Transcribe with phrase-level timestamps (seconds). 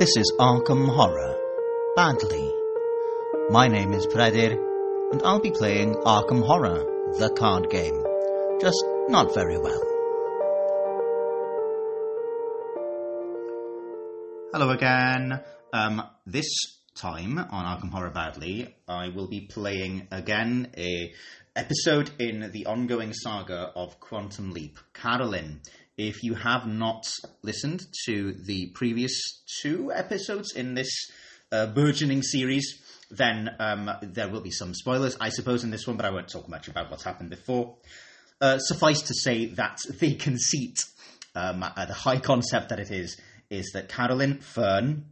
[0.00, 1.36] This is Arkham Horror.
[1.94, 2.50] Badly.
[3.50, 4.52] My name is Predir,
[5.12, 6.78] and I'll be playing Arkham Horror,
[7.18, 8.02] the card game.
[8.62, 9.82] Just not very well.
[14.54, 15.42] Hello again.
[15.74, 16.48] Um, this
[16.94, 21.12] time on Arkham Horror Badly, I will be playing again a
[21.54, 24.78] episode in the ongoing saga of Quantum Leap.
[24.94, 25.60] Carolyn,
[26.08, 27.06] if you have not
[27.42, 30.90] listened to the previous two episodes in this
[31.52, 35.98] uh, burgeoning series, then um, there will be some spoilers, I suppose, in this one,
[35.98, 37.76] but I won't talk much about what's happened before.
[38.40, 40.78] Uh, suffice to say that the conceit,
[41.34, 43.20] um, uh, the high concept that it is,
[43.50, 45.04] is that Carolyn Fern,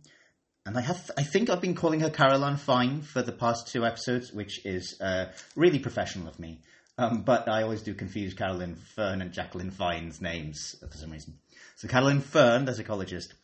[0.64, 3.84] and I have, I think I've been calling her Caroline Fine for the past two
[3.84, 6.60] episodes, which is uh, really professional of me.
[6.98, 11.38] Um, but I always do confuse Carolyn Fern and Jacqueline Fine's names for some reason.
[11.76, 13.34] So Carolyn Fern, the psychologist,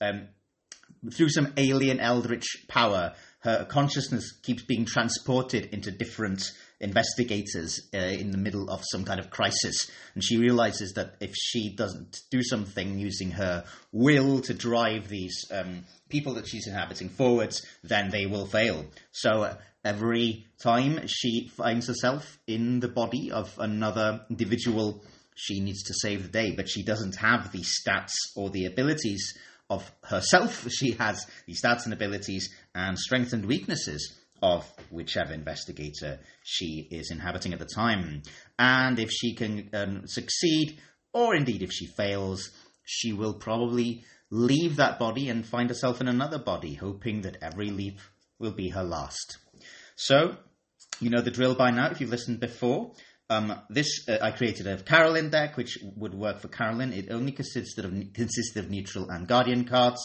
[0.00, 0.28] um,
[1.12, 8.30] through some alien eldritch power, her consciousness keeps being transported into different investigators uh, in
[8.30, 9.90] the middle of some kind of crisis.
[10.14, 15.44] And she realizes that if she doesn't do something using her will to drive these
[15.50, 15.84] um,
[16.14, 18.86] people that she's inhabiting forwards, then they will fail.
[19.10, 25.02] So every time she finds herself in the body of another individual,
[25.34, 29.36] she needs to save the day, but she doesn't have the stats or the abilities
[29.68, 30.68] of herself.
[30.78, 37.10] She has the stats and abilities and strengths and weaknesses of whichever investigator she is
[37.10, 38.22] inhabiting at the time.
[38.56, 40.78] And if she can um, succeed,
[41.12, 42.50] or indeed if she fails,
[42.84, 47.70] she will probably leave that body and find herself in another body, hoping that every
[47.70, 47.98] leap
[48.38, 49.38] will be her last.
[49.96, 50.36] So,
[51.00, 52.92] you know the drill by now if you've listened before.
[53.30, 56.92] Um, this uh, I created a Carolyn deck, which would work for Carolyn.
[56.92, 60.00] It only consisted of consisted of neutral and guardian cards.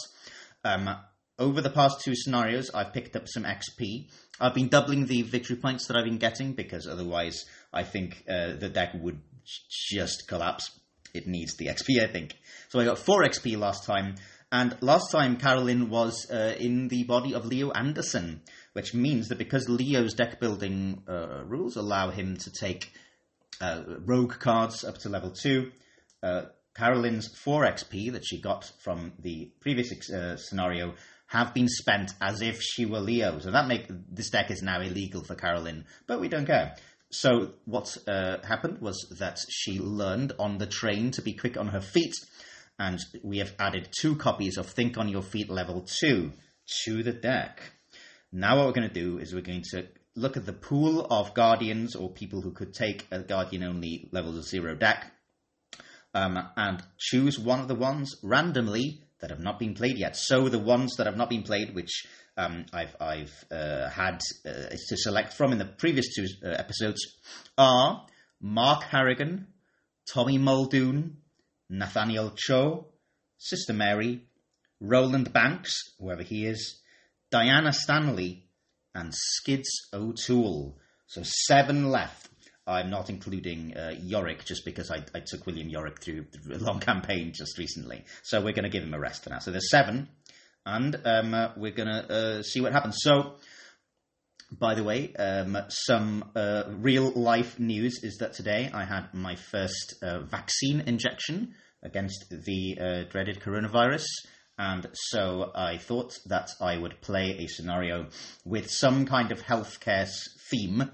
[0.64, 0.96] Um,
[1.38, 4.10] over the past two scenarios, I've picked up some XP.
[4.40, 8.54] I've been doubling the victory points that I've been getting because otherwise, I think uh,
[8.58, 10.79] the deck would just collapse.
[11.14, 12.36] It needs the XP, I think.
[12.68, 14.16] So I got four XP last time,
[14.52, 19.38] and last time Carolyn was uh, in the body of Leo Anderson, which means that
[19.38, 22.90] because Leo's deck building uh, rules allow him to take
[23.60, 25.70] uh, rogue cards up to level 2.
[26.22, 26.42] Uh,
[26.74, 30.94] Carolyn's 4 XP that she got from the previous uh, scenario
[31.26, 33.38] have been spent as if she were Leo.
[33.38, 36.74] So that make this deck is now illegal for Carolyn, but we don't care.
[37.10, 41.68] So what uh, happened was that she learned on the train to be quick on
[41.68, 42.14] her feet,
[42.78, 46.32] and we have added two copies of Think on Your Feet level 2
[46.84, 47.60] to the deck.
[48.32, 51.34] Now what we're going to do is we're going to look at the pool of
[51.34, 55.12] guardians or people who could take a guardian only level zero deck
[56.14, 60.16] um, and choose one of the ones randomly that have not been played yet.
[60.16, 62.06] So the ones that have not been played, which
[62.40, 67.00] um, I've, I've uh, had uh, to select from in the previous two uh, episodes,
[67.58, 68.06] are
[68.40, 69.48] Mark Harrigan,
[70.12, 71.18] Tommy Muldoon,
[71.68, 72.86] Nathaniel Cho,
[73.36, 74.22] Sister Mary,
[74.80, 76.80] Roland Banks, whoever he is,
[77.30, 78.46] Diana Stanley,
[78.94, 80.78] and Skids O'Toole.
[81.06, 82.28] So seven left.
[82.66, 86.78] I'm not including uh, Yorick just because I, I, took William Yorick through a long
[86.90, 88.04] campaign just recently.
[88.22, 89.40] So we're going to give him a rest for now.
[89.40, 90.08] So there's seven,
[90.66, 92.98] and um, we're going to uh, see what happens.
[93.00, 93.34] So,
[94.52, 99.36] by the way, um, some uh, real life news is that today I had my
[99.36, 104.06] first uh, vaccine injection against the uh, dreaded coronavirus.
[104.58, 108.08] And so I thought that I would play a scenario
[108.44, 110.06] with some kind of healthcare
[110.50, 110.90] theme.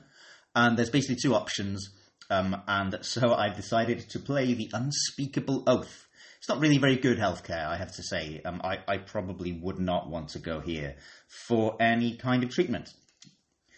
[0.54, 1.88] And there's basically two options.
[2.31, 6.06] Um, and so I've decided to play the Unspeakable Oath.
[6.47, 8.41] It's not really very good healthcare, I have to say.
[8.45, 10.95] Um, I, I probably would not want to go here
[11.27, 12.89] for any kind of treatment.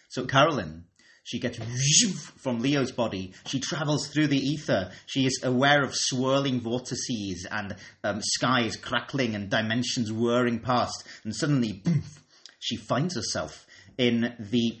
[0.07, 0.83] So, Carolyn,
[1.23, 1.57] she gets
[2.37, 3.33] from Leo's body.
[3.47, 4.91] She travels through the ether.
[5.07, 11.03] She is aware of swirling vortices and um, skies crackling and dimensions whirring past.
[11.23, 12.03] And suddenly, boom,
[12.59, 13.65] she finds herself
[13.97, 14.77] in the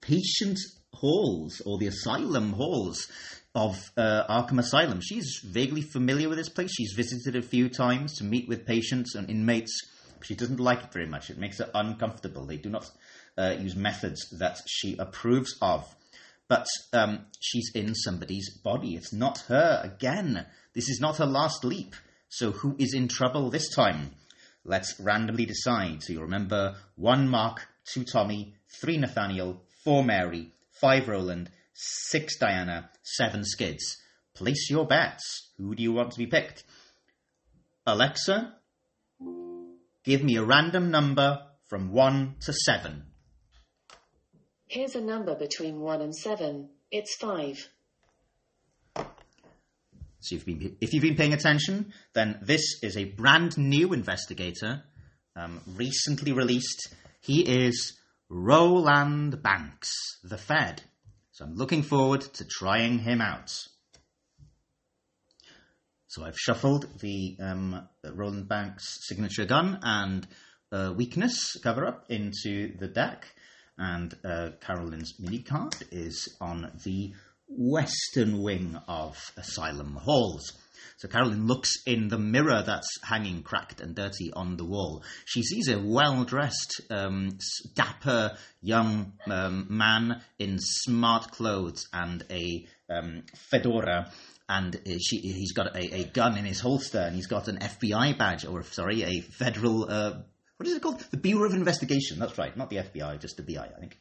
[0.00, 0.60] patient
[0.92, 3.08] halls or the asylum halls
[3.56, 5.00] of uh, Arkham Asylum.
[5.00, 6.70] She's vaguely familiar with this place.
[6.74, 9.72] She's visited a few times to meet with patients and inmates.
[10.22, 11.30] She doesn't like it very much.
[11.30, 12.44] It makes her uncomfortable.
[12.44, 12.90] They do not
[13.38, 15.86] uh, use methods that she approves of.
[16.48, 18.94] But um, she's in somebody's body.
[18.94, 20.44] It's not her again.
[20.74, 21.94] This is not her last leap.
[22.28, 24.10] So who is in trouble this time?
[24.64, 26.02] Let's randomly decide.
[26.02, 32.90] So you remember one Mark, two Tommy, three Nathaniel, four Mary, five Roland, six Diana,
[33.02, 33.98] seven Skids.
[34.34, 35.52] Place your bets.
[35.58, 36.64] Who do you want to be picked?
[37.86, 38.54] Alexa,
[40.04, 43.04] give me a random number from 1 to 7.
[44.66, 46.68] Here's a number between 1 and 7.
[46.90, 47.68] It's 5.
[48.94, 54.82] So you've been, if you've been paying attention, then this is a brand new investigator,
[55.36, 56.92] um, recently released.
[57.20, 57.96] He is
[58.28, 59.92] Roland Banks,
[60.24, 60.82] the Fed.
[61.36, 63.52] So I'm looking forward to trying him out.
[66.06, 70.26] So I've shuffled the um, Roland Banks signature gun and
[70.72, 73.26] uh, weakness cover up into the deck,
[73.76, 77.12] and uh, Carolyn's mini card is on the
[77.46, 80.54] western wing of Asylum Halls.
[80.98, 85.02] So Carolyn looks in the mirror that's hanging cracked and dirty on the wall.
[85.24, 87.38] She sees a well dressed, um,
[87.74, 94.10] dapper young um, man in smart clothes and a um, fedora.
[94.48, 97.58] And uh, she, he's got a, a, gun in his holster and he's got an
[97.58, 100.18] FBI badge, or sorry, a federal, uh,
[100.56, 101.00] what is it called?
[101.10, 102.18] The Bureau of Investigation.
[102.18, 103.98] That's right, not the FBI, just the BI, I think.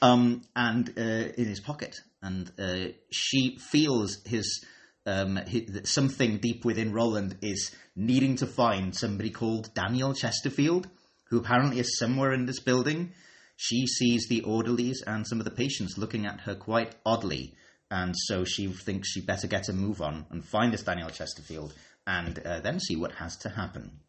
[0.00, 1.96] Um, and uh, in his pocket.
[2.22, 4.64] And uh, she feels his
[5.06, 5.40] um,
[5.84, 10.88] something deep within Roland is needing to find somebody called Daniel Chesterfield,
[11.30, 13.12] who apparently is somewhere in this building.
[13.56, 17.54] She sees the orderlies and some of the patients looking at her quite oddly,
[17.90, 21.72] and so she thinks she better get a move on and find this Daniel Chesterfield
[22.06, 24.00] and uh, then see what has to happen.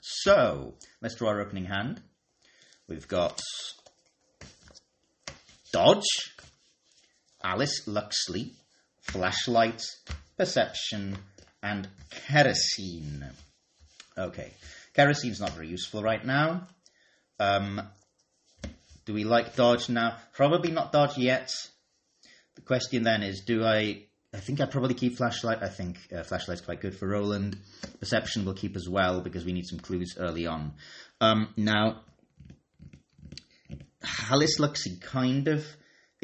[0.00, 2.02] So, let's draw our opening hand.
[2.86, 3.40] We've got
[5.72, 6.04] Dodge,
[7.42, 8.52] Alice Luxley,
[9.04, 9.82] Flashlight,
[10.36, 11.16] perception,
[11.62, 13.24] and kerosene.
[14.16, 14.52] Okay,
[14.94, 16.66] kerosene's not very useful right now.
[17.38, 17.82] Um,
[19.04, 20.16] do we like dodge now?
[20.32, 21.52] Probably not dodge yet.
[22.54, 24.04] The question then is, do I?
[24.32, 25.62] I think I'd probably keep flashlight.
[25.62, 27.56] I think uh, flashlight's quite good for Roland.
[28.00, 30.72] Perception will keep as well because we need some clues early on.
[31.20, 32.00] Um, now,
[34.30, 35.64] Alice Luxley kind of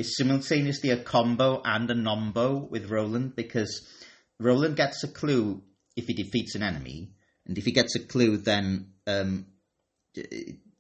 [0.01, 3.87] is simultaneously a combo and a nombo with Roland because
[4.39, 5.63] Roland gets a clue
[5.97, 7.13] if he defeats an enemy,
[7.47, 9.47] and if he gets a clue, then um,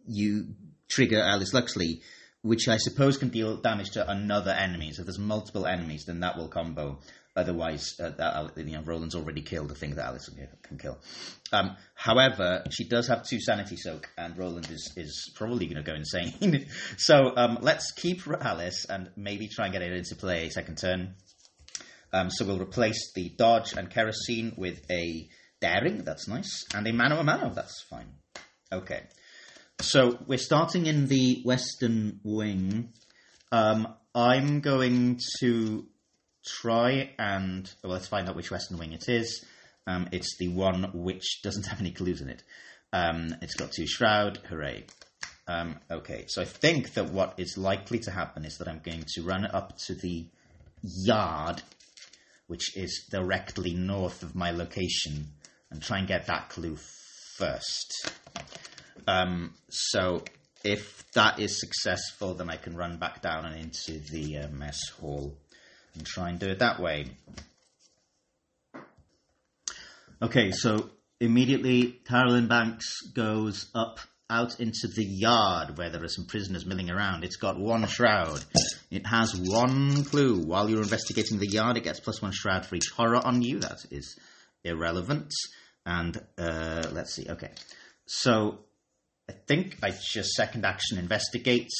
[0.06, 0.54] you
[0.88, 2.00] trigger Alice Luxley,
[2.42, 4.92] which I suppose can deal damage to another enemy.
[4.92, 7.00] So if there's multiple enemies, then that will combo.
[7.36, 10.28] Otherwise, uh, that, you know, Roland's already killed a thing that Alice
[10.62, 10.98] can kill.
[11.52, 15.88] Um, however, she does have two sanity soak, and Roland is, is probably going to
[15.88, 16.66] go insane.
[16.96, 21.14] so um, let's keep Alice and maybe try and get it into play second turn.
[22.12, 25.28] Um, so we'll replace the dodge and kerosene with a
[25.60, 28.12] daring, that's nice, and a mano a mano, that's fine.
[28.72, 29.02] Okay.
[29.80, 32.92] So we're starting in the western wing.
[33.52, 35.86] Um, I'm going to
[36.44, 39.44] try and well, let's find out which western wing it is.
[39.86, 42.42] Um, it's the one which doesn't have any clues in it.
[42.92, 44.38] Um, it's got two shroud.
[44.48, 44.84] Hooray!
[45.46, 49.04] Um, okay, so I think that what is likely to happen is that I'm going
[49.14, 50.26] to run up to the
[50.82, 51.62] yard
[52.50, 55.28] which is directly north of my location,
[55.70, 56.76] and try and get that clue
[57.36, 58.10] first.
[59.06, 60.24] Um, so
[60.64, 64.80] if that is successful, then I can run back down and into the uh, mess
[65.00, 65.38] hall
[65.94, 67.06] and try and do it that way.
[70.22, 76.24] Okay, so immediately Carolyn Banks goes up out into the yard where there are some
[76.24, 77.24] prisoners milling around.
[77.24, 78.44] It's got one shroud.
[78.90, 80.38] It has one clue.
[80.44, 83.58] While you're investigating the yard, it gets plus one shroud for each horror on you.
[83.58, 84.16] That is
[84.62, 85.32] irrelevant.
[85.84, 87.26] And uh, let's see.
[87.28, 87.50] Okay.
[88.06, 88.60] So
[89.28, 91.70] I think I just second action investigate.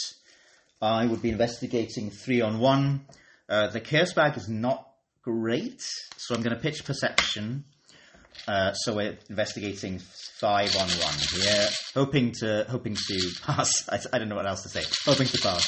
[0.83, 3.07] I would be investigating three on one.
[3.51, 4.89] Uh, the chaos bag is not
[5.23, 5.83] great,
[6.17, 7.65] so I'm going to pitch perception.
[8.47, 9.99] Uh, so we're investigating
[10.39, 13.89] five on one here, hoping to hoping to pass.
[13.89, 14.85] I, I don't know what else to say.
[15.05, 15.67] Hoping to pass.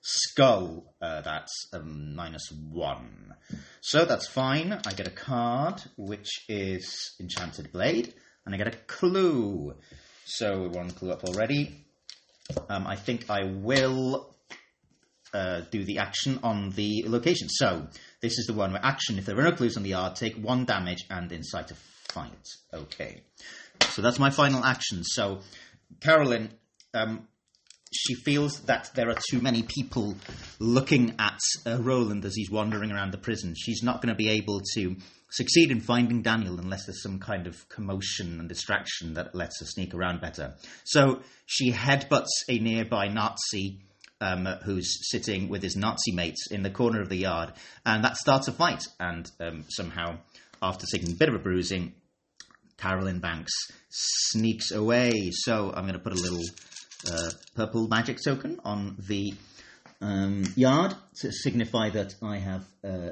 [0.00, 0.94] Skull.
[1.02, 3.34] Uh, that's um, minus one.
[3.82, 4.80] So that's fine.
[4.86, 8.14] I get a card, which is Enchanted Blade,
[8.46, 9.74] and I get a clue.
[10.24, 11.84] So we're one clue up already.
[12.68, 14.34] Um, I think I will
[15.32, 17.48] uh, do the action on the location.
[17.48, 17.86] So
[18.20, 20.36] this is the one where action, if there are no clues on the yard, take
[20.36, 21.74] one damage and incite a
[22.12, 22.46] fight.
[22.72, 23.22] Okay.
[23.90, 25.04] So that's my final action.
[25.04, 25.40] So
[26.00, 26.50] Carolyn,
[26.94, 27.28] um,
[27.92, 30.16] she feels that there are too many people
[30.58, 33.54] looking at uh, Roland as he's wandering around the prison.
[33.56, 34.96] She's not going to be able to
[35.30, 39.66] succeed in finding Daniel unless there's some kind of commotion and distraction that lets her
[39.66, 40.54] sneak around better.
[40.84, 43.80] So she headbutts a nearby Nazi
[44.20, 47.52] um, who's sitting with his Nazi mates in the corner of the yard,
[47.86, 48.82] and that starts a fight.
[48.98, 50.18] And um, somehow
[50.62, 51.94] after taking a bit of a bruising,
[52.76, 53.52] Carolyn Banks
[53.90, 55.30] sneaks away.
[55.32, 56.42] So I'm going to put a little
[57.10, 59.34] uh, purple magic token on the
[60.00, 63.10] um, yard to signify that I have uh,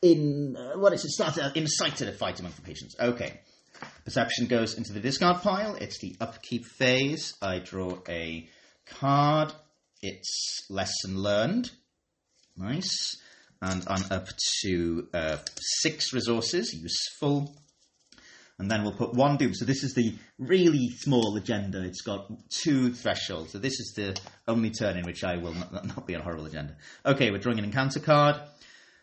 [0.00, 2.96] in uh, what is it started uh, incited a fight among the patients.
[2.98, 3.40] Okay.
[4.04, 5.74] Perception goes into the discard pile.
[5.76, 7.34] It's the upkeep phase.
[7.42, 8.48] I draw a
[8.86, 9.52] card.
[10.02, 11.70] It's lesson learned.
[12.56, 13.16] Nice.
[13.60, 14.28] And I'm up
[14.64, 15.36] to uh,
[15.80, 17.56] six resources, useful.
[18.62, 19.54] And then we'll put one doom.
[19.54, 21.82] So this is the really small agenda.
[21.82, 23.50] It's got two thresholds.
[23.50, 24.16] So this is the
[24.46, 26.76] only turn in which I will not, not be on a horrible agenda.
[27.04, 28.36] Okay, we're drawing an encounter card.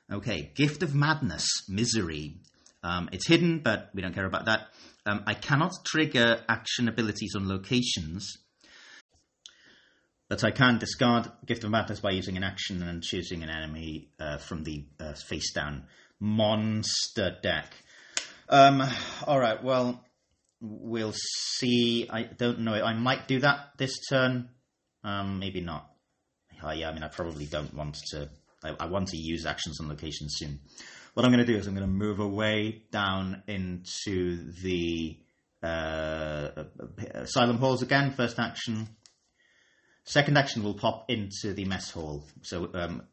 [0.10, 2.38] Okay, Gift of Madness, Misery.
[2.84, 4.68] Um, it's hidden, but we don't care about that.
[5.06, 8.38] Um, I cannot trigger action abilities on locations,
[10.30, 14.08] but I can discard Gift of Madness by using an action and choosing an enemy
[14.22, 15.88] uh, from the uh, face down
[16.18, 17.74] monster deck.
[18.50, 18.84] Um,
[19.28, 20.04] all right, well,
[20.60, 22.08] we'll see.
[22.10, 22.74] I don't know.
[22.74, 24.50] I might do that this turn.
[25.04, 25.90] Um, maybe not.
[26.64, 28.30] Uh, yeah, I mean, I probably don't want to.
[28.64, 30.60] I, I want to use actions on locations soon.
[31.14, 35.18] What I'm going to do is I'm going to move away down into the
[35.64, 36.50] uh,
[37.14, 38.12] asylum halls again.
[38.12, 38.90] First action.
[40.04, 42.26] Second action will pop into the mess hall.
[42.42, 43.04] So um,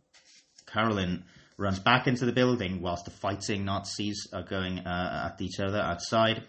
[0.66, 1.24] Carolyn
[1.56, 5.78] runs back into the building whilst the fighting Nazis are going uh, at each other
[5.78, 6.42] outside,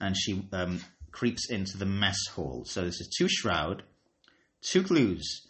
[0.00, 0.80] and she um,
[1.12, 2.64] creeps into the mess hall.
[2.66, 3.82] So this is two shroud,
[4.62, 5.46] two clues.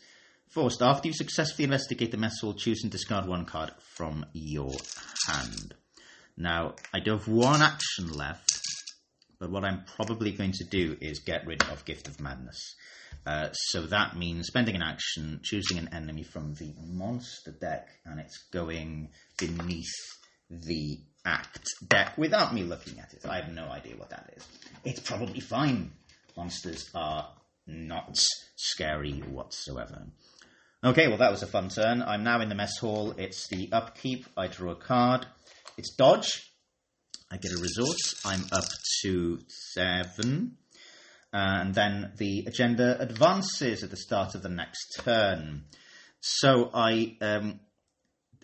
[0.49, 4.73] First, after you successfully investigate the mess hall, choose and discard one card from your
[5.29, 5.75] hand.
[6.37, 8.54] Now, I do have one action left,
[9.45, 12.77] but what I'm probably going to do is get rid of Gift of Madness.
[13.27, 18.19] Uh, so that means spending an action, choosing an enemy from the monster deck, and
[18.19, 19.93] it's going beneath
[20.49, 20.97] the
[21.27, 23.27] act deck without me looking at it.
[23.29, 24.49] I have no idea what that is.
[24.83, 25.93] It's probably fine.
[26.39, 27.29] Monsters are
[27.67, 28.17] not
[28.57, 30.07] scary whatsoever.
[30.83, 32.01] Okay, well, that was a fun turn.
[32.01, 33.13] I'm now in the mess hall.
[33.19, 34.25] It's the upkeep.
[34.39, 35.27] I draw a card.
[35.77, 36.51] It's dodge.
[37.35, 38.15] I get a resource.
[38.25, 38.69] I'm up
[39.03, 40.57] to seven.
[41.33, 45.65] Uh, and then the agenda advances at the start of the next turn.
[46.21, 47.17] So I.
[47.21, 47.59] Um,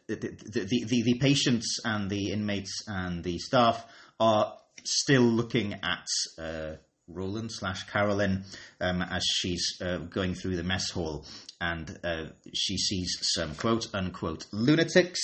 [0.08, 3.86] the, the, the, the patients and the inmates and the staff
[4.18, 6.06] are still looking at
[6.36, 6.72] uh,
[7.06, 8.42] Roland slash Carolyn
[8.80, 11.26] um, as she's uh, going through the mess hall,
[11.60, 15.20] and uh, she sees some quote unquote lunatics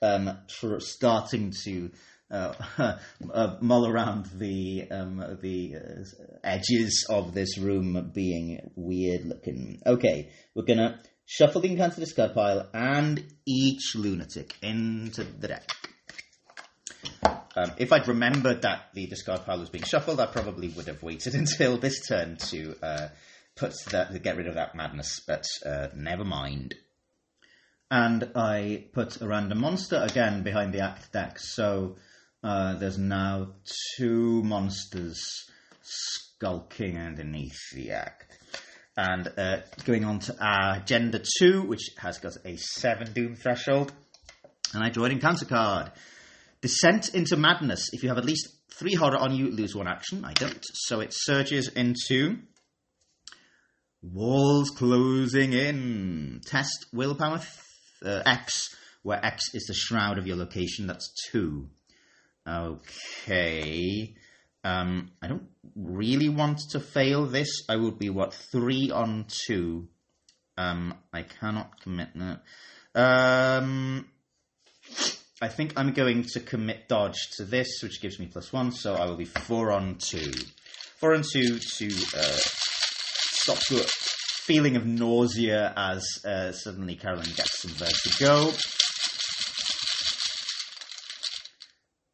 [0.00, 0.38] um,
[0.78, 1.90] starting to.
[2.28, 2.52] Uh,
[3.32, 6.02] uh, mull around the um, the uh,
[6.42, 9.80] edges of this room being weird looking.
[9.86, 15.70] Okay, we're gonna shuffle the encounter discard pile and each lunatic into the deck.
[17.56, 21.02] Um, if I'd remembered that the discard pile was being shuffled, I probably would have
[21.02, 23.08] waited until this turn to uh,
[23.54, 25.20] put that to get rid of that madness.
[25.26, 26.74] But uh, never mind.
[27.90, 31.96] And I put a random monster again behind the act deck, so
[32.46, 33.48] uh, there's now
[33.96, 35.20] two monsters
[35.82, 38.38] skulking underneath the act.
[38.96, 43.92] And uh, going on to our agenda two, which has got a seven doom threshold,
[44.72, 45.90] and I draw an encounter card.
[46.60, 47.90] Descent into Madness.
[47.92, 48.48] If you have at least
[48.78, 50.24] three horror on you, lose one action.
[50.24, 50.64] I don't.
[50.72, 52.38] So it surges into
[54.02, 56.40] Walls Closing In.
[56.46, 57.42] Test Willpower
[58.04, 60.86] uh, X, where X is the shroud of your location.
[60.86, 61.68] That's two.
[62.46, 64.14] Okay.
[64.62, 67.62] Um, I don't really want to fail this.
[67.68, 69.88] I would be, what, three on two.
[70.56, 72.42] Um, I cannot commit that.
[72.94, 74.06] Um,
[75.40, 78.94] I think I'm going to commit dodge to this, which gives me plus one, so
[78.94, 80.32] I will be four on two.
[80.98, 83.86] Four on two to uh, stop the
[84.46, 88.50] feeling of nausea as uh, suddenly Carolyn gets some vertigo.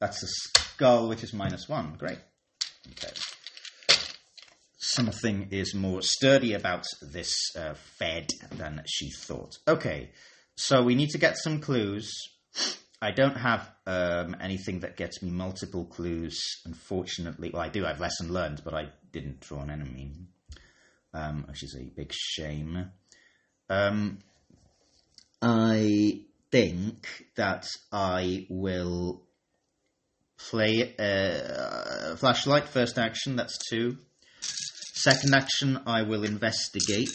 [0.03, 0.27] That's a
[0.59, 1.95] skull, which is minus one.
[1.97, 2.19] Great.
[2.91, 3.13] Okay.
[4.77, 9.53] Something is more sturdy about this uh, Fed than she thought.
[9.69, 10.11] Okay,
[10.57, 12.13] so we need to get some clues.
[13.01, 17.51] I don't have um, anything that gets me multiple clues, unfortunately.
[17.53, 17.85] Well, I do.
[17.85, 20.15] I have lesson learned, but I didn't draw an enemy,
[21.15, 22.91] um, which is a big shame.
[23.71, 24.19] Um,
[25.41, 29.23] I think that I will
[30.51, 32.69] play a flashlight.
[32.69, 33.99] First action, that's two.
[34.41, 37.11] Second action, I will investigate.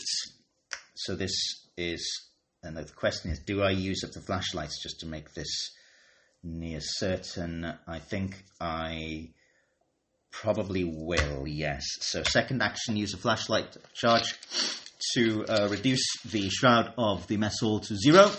[0.96, 1.34] So this
[1.77, 2.29] is,
[2.63, 5.72] and the question is, do I use up the flashlights just to make this
[6.43, 7.74] near certain.
[7.88, 9.29] I think I
[10.31, 11.84] probably will, yes.
[12.01, 14.36] So, second action, use a flashlight charge
[15.15, 18.31] to uh, reduce the shroud of the mess hall to zero.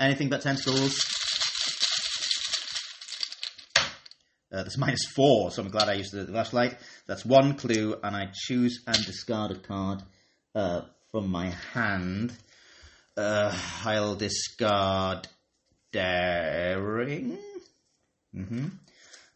[0.00, 1.17] Anything but tentacles.
[4.58, 6.76] Uh, that's minus four, so I'm glad I used the flashlight.
[7.06, 10.02] That's one clue, and I choose and discard a card
[10.52, 10.80] uh,
[11.12, 12.32] from my hand.
[13.16, 15.28] Uh, I'll discard
[15.92, 17.38] daring.
[18.34, 18.66] hmm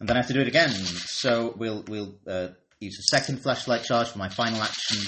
[0.01, 0.71] And then I have to do it again.
[0.71, 2.49] So we'll we'll uh,
[2.81, 4.99] use a second flashlight charge for my final action.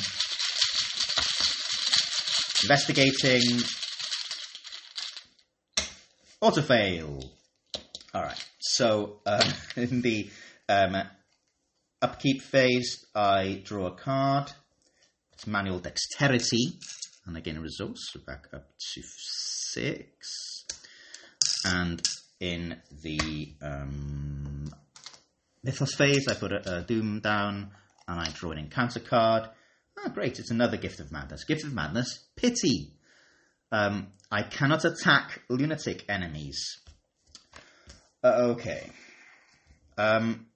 [2.63, 3.63] Investigating.
[6.41, 7.33] Auto fail.
[8.15, 8.45] All right.
[8.77, 10.29] So um, in the
[10.69, 10.97] um,
[12.03, 14.51] upkeep phase, I draw a card.
[15.33, 16.79] It's manual dexterity,
[17.25, 18.09] and again a resource.
[18.13, 20.65] So back up to six.
[21.65, 22.03] And
[22.41, 24.73] in the um,
[25.63, 27.71] mythos phase, I put a, a doom down,
[28.09, 29.49] and I draw an encounter card.
[29.99, 30.41] Ah, great!
[30.41, 31.45] It's another gift of madness.
[31.45, 32.25] Gift of madness.
[32.35, 32.93] Pity.
[33.71, 36.81] Um, I cannot attack lunatic enemies.
[38.25, 38.91] Uh, okay.
[39.99, 40.47] Um,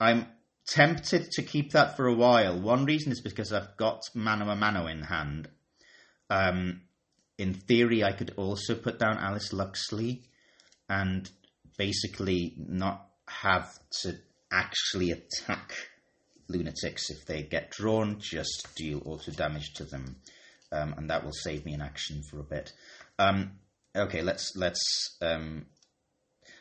[0.00, 0.26] I'm
[0.66, 2.58] tempted to keep that for a while.
[2.58, 5.48] One reason is because I've got Mano a Mano in hand.
[6.28, 6.82] Um,
[7.38, 10.24] in theory, I could also put down Alice Luxley
[10.88, 11.30] and
[11.78, 14.16] basically not have to
[14.50, 15.74] actually attack
[16.48, 20.16] lunatics if they get drawn, just deal auto damage to them.
[20.72, 22.72] Um, and that will save me an action for a bit.
[23.16, 23.52] Um,
[23.94, 25.66] okay, let's let's um,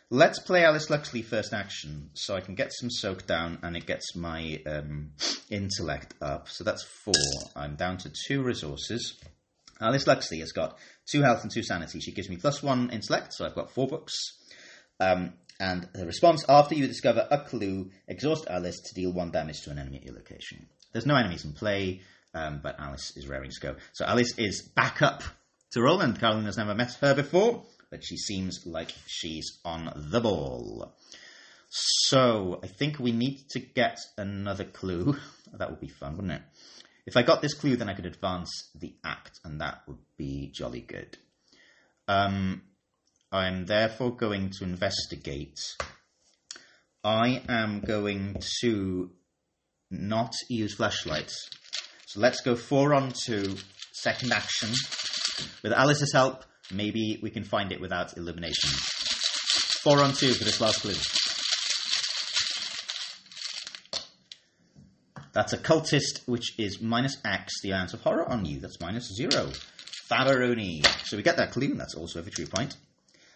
[0.09, 3.85] let's play Alice Luxley first action, so I can get some soak down, and it
[3.85, 5.11] gets my um,
[5.49, 6.49] intellect up.
[6.49, 7.13] So that's four.
[7.55, 9.19] I'm down to two resources.
[9.81, 10.77] Alice Luxley has got
[11.09, 11.99] two health and two sanity.
[11.99, 14.13] She gives me plus one intellect, so I've got four books.
[14.99, 19.61] Um, and the response after you discover a clue, exhaust Alice to deal one damage
[19.61, 20.67] to an enemy at your location.
[20.91, 22.01] There's no enemies in play,
[22.33, 23.75] um, but Alice is raring to go.
[23.93, 25.23] So Alice is back up
[25.71, 26.19] to Roland.
[26.19, 27.63] Caroline has never met her before,
[27.95, 30.93] but she seems like she's on the ball.
[31.69, 35.15] So I think we need to get another clue.
[35.53, 36.41] that would be fun, wouldn't it?
[37.05, 40.51] If I got this clue, then I could advance the act, and that would be
[40.53, 41.17] jolly good.
[42.09, 42.63] Um,
[43.31, 45.57] I'm therefore going to investigate.
[47.01, 49.11] I am going to
[49.89, 51.49] not use flashlights.
[52.07, 53.55] So let's go four on two,
[53.93, 54.73] second action.
[55.63, 58.69] With Alice's help, maybe we can find it without illumination.
[59.81, 60.95] Four on two for this last clue.
[65.33, 68.59] That's a cultist, which is minus X, the amount of horror on you.
[68.59, 69.51] That's minus zero.
[70.09, 70.85] Fabaroni.
[71.05, 72.77] So we get that clue, and that's also a victory point.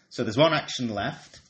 [0.10, 1.42] So there's one action left.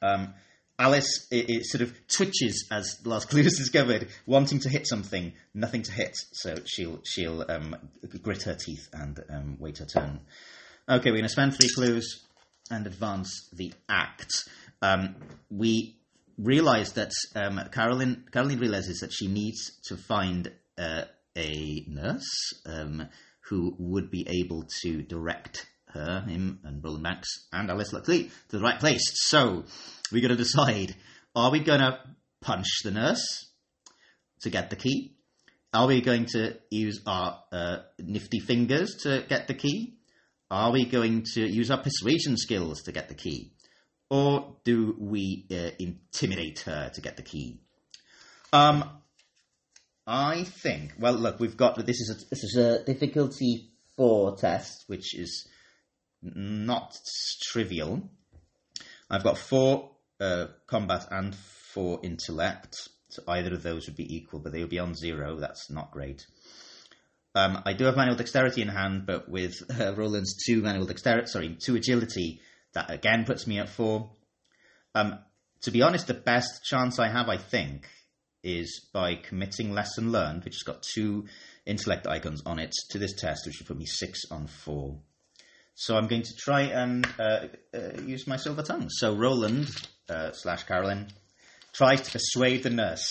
[0.00, 0.34] Um,
[0.78, 4.88] Alice it, it, sort of twitches as the last clue is discovered, wanting to hit
[4.88, 6.16] something, nothing to hit.
[6.32, 7.76] So she'll she'll um,
[8.22, 10.20] grit her teeth and um, wait her turn.
[10.86, 12.26] Okay, we're going to spend three clues
[12.70, 14.34] and advance the act.
[14.82, 15.14] Um,
[15.48, 15.96] we
[16.36, 21.04] realise that um, Caroline Caroline realizes that she needs to find uh,
[21.38, 23.08] a nurse um,
[23.48, 28.58] who would be able to direct her, him, and Roland Banks and Alice Luxley to
[28.58, 29.04] the right place.
[29.26, 29.64] So
[30.12, 30.94] we're going to decide:
[31.34, 31.98] Are we going to
[32.42, 33.46] punch the nurse
[34.42, 35.16] to get the key?
[35.72, 39.94] Are we going to use our uh, nifty fingers to get the key?
[40.50, 43.52] Are we going to use our persuasion skills to get the key?
[44.10, 47.60] Or do we uh, intimidate her to get the key?
[48.52, 48.88] Um,
[50.06, 50.92] I think.
[50.98, 55.48] Well, look, we've got this is a, this is a difficulty four test, which is
[56.22, 56.94] not
[57.42, 58.02] trivial.
[59.10, 62.76] I've got four uh, combat and four intellect,
[63.08, 65.36] so either of those would be equal, but they would be on zero.
[65.36, 66.26] That's not great.
[67.34, 71.26] Um, I do have manual dexterity in hand, but with uh, Roland's two manual dexterity,
[71.26, 72.40] sorry, two agility,
[72.74, 74.10] that again puts me at four.
[74.94, 75.18] Um,
[75.62, 77.88] to be honest, the best chance I have, I think,
[78.42, 81.26] is by committing lesson learned, which has got two
[81.66, 84.98] intellect icons on it, to this test, which would put me six on four.
[85.74, 88.88] So I'm going to try and uh, uh, use my silver tongue.
[88.90, 89.70] So Roland
[90.08, 91.08] uh, slash Carolyn
[91.72, 93.08] tries to persuade the nurse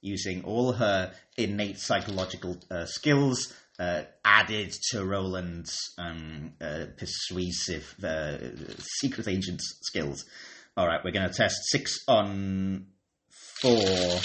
[0.00, 7.94] using all her innate psychological uh, skills uh, added to Roland's um, uh, persuasive
[9.00, 10.24] secret agent skills.
[10.76, 12.86] All right, we're going to test six on
[13.60, 14.20] four.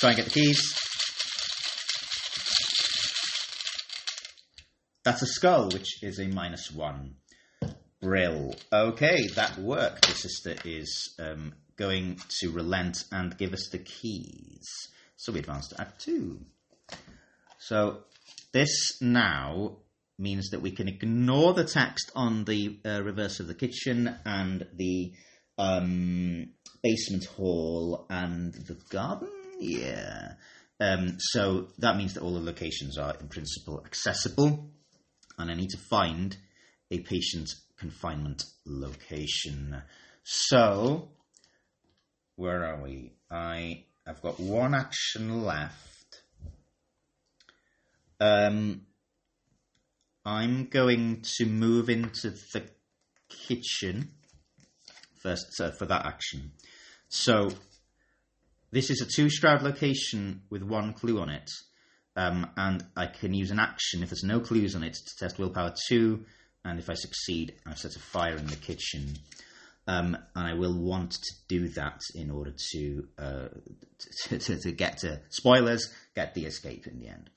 [0.00, 0.74] Try and get the keys.
[5.04, 7.16] That's a skull, which is a minus one.
[8.00, 8.54] Brill.
[8.72, 10.06] Okay, that worked.
[10.06, 14.66] The sister is um, going to relent and give us the keys.
[15.16, 16.38] So we advance to Act 2.
[17.58, 18.04] So
[18.52, 19.78] this now
[20.18, 24.66] means that we can ignore the text on the uh, reverse of the kitchen and
[24.74, 25.12] the
[25.58, 26.50] um,
[26.82, 29.28] basement hall and the garden.
[29.58, 30.32] Yeah.
[30.80, 34.70] Um, so that means that all the locations are in principle accessible,
[35.36, 36.36] and I need to find
[36.90, 39.82] a patient confinement location.
[40.22, 41.10] So,
[42.36, 43.14] where are we?
[43.30, 45.97] I have got one action left.
[48.20, 48.82] Um,
[50.24, 52.68] I'm going to move into the
[53.28, 54.10] kitchen
[55.22, 56.52] first uh, for that action.
[57.08, 57.50] So
[58.70, 61.50] this is a two shroud location with one clue on it,
[62.16, 65.38] um, and I can use an action if there's no clues on it to test
[65.38, 66.24] willpower two,
[66.64, 69.14] and if I succeed, I set a fire in the kitchen.
[69.86, 73.48] Um, and I will want to do that in order to, uh,
[74.28, 77.30] to, to, to get to spoilers, get the escape in the end.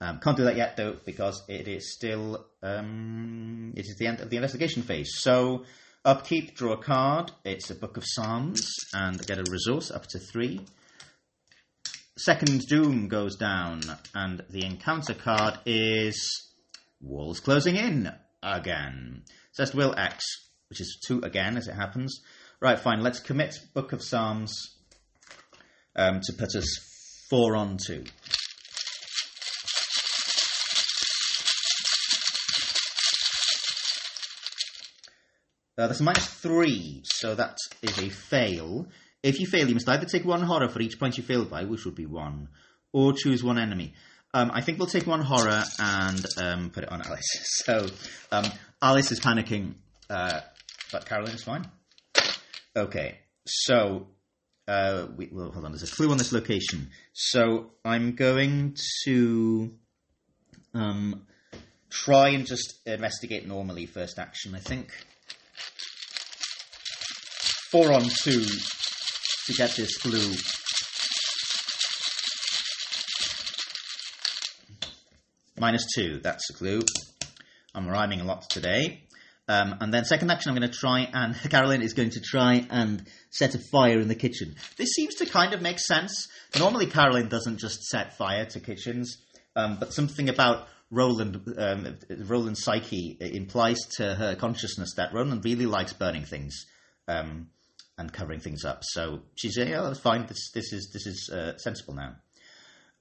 [0.00, 4.20] Um, can't do that yet though because it is still um, it is the end
[4.20, 5.10] of the investigation phase.
[5.16, 5.64] So
[6.04, 7.32] upkeep, draw a card.
[7.44, 10.60] It's a book of psalms and get a resource up to three.
[12.18, 13.82] Second doom goes down
[14.14, 16.16] and the encounter card is
[17.00, 18.10] walls closing in
[18.42, 19.22] again.
[19.52, 20.24] Says will X,
[20.68, 22.20] which is two again as it happens.
[22.60, 23.00] Right, fine.
[23.02, 24.54] Let's commit book of psalms
[25.94, 26.66] um, to put us
[27.28, 28.04] four on two.
[35.78, 38.86] Uh, that's minus three, so that is a fail.
[39.22, 41.64] If you fail, you must either take one horror for each point you failed by,
[41.64, 42.48] which would be one,
[42.92, 43.92] or choose one enemy.
[44.32, 47.26] Um, I think we'll take one horror and um, put it on Alice.
[47.66, 47.86] So
[48.32, 48.46] um,
[48.80, 49.74] Alice is panicking,
[50.08, 50.40] uh,
[50.92, 51.70] but Carolyn is fine.
[52.74, 54.06] Okay, so
[54.68, 55.72] uh, we, well, hold on.
[55.72, 56.90] There's a clue on this location.
[57.12, 59.74] So I'm going to
[60.74, 61.26] um,
[61.90, 64.54] try and just investigate normally first action.
[64.54, 64.90] I think
[67.70, 70.34] four on two to get this clue.
[75.58, 76.80] Minus two, that's the clue.
[77.74, 79.02] I'm rhyming a lot today.
[79.48, 82.66] Um, and then second action, I'm going to try and Carolyn is going to try
[82.70, 84.56] and set a fire in the kitchen.
[84.76, 86.28] This seems to kind of make sense.
[86.58, 89.18] Normally, Carolyn doesn't just set fire to kitchens,
[89.54, 95.66] um, but something about Roland, um, Roland's psyche implies to her consciousness that Roland really
[95.66, 96.66] likes burning things
[97.08, 97.48] um,
[97.98, 98.82] and covering things up.
[98.82, 100.26] So she's saying, "Oh, that's fine.
[100.26, 102.16] This this is this is uh, sensible now."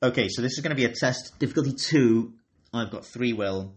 [0.02, 2.34] Okay, so this is going to be a test difficulty two.
[2.74, 3.76] I've got three will.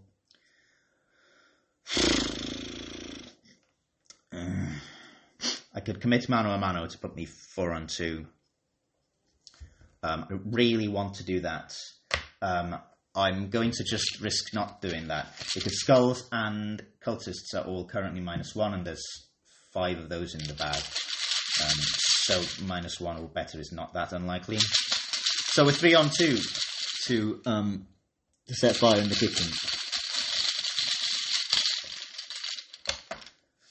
[4.32, 8.26] I could commit mano a mano to put me four on two.
[10.02, 11.76] Um, I really want to do that.
[12.40, 12.78] Um,
[13.18, 18.20] I'm going to just risk not doing that because skulls and cultists are all currently
[18.20, 19.02] minus one, and there's
[19.74, 20.76] five of those in the bag.
[20.76, 24.58] Um, so minus one or better is not that unlikely.
[24.60, 26.38] So we're three on two
[27.06, 27.88] to um,
[28.46, 29.48] to set fire in the kitchen.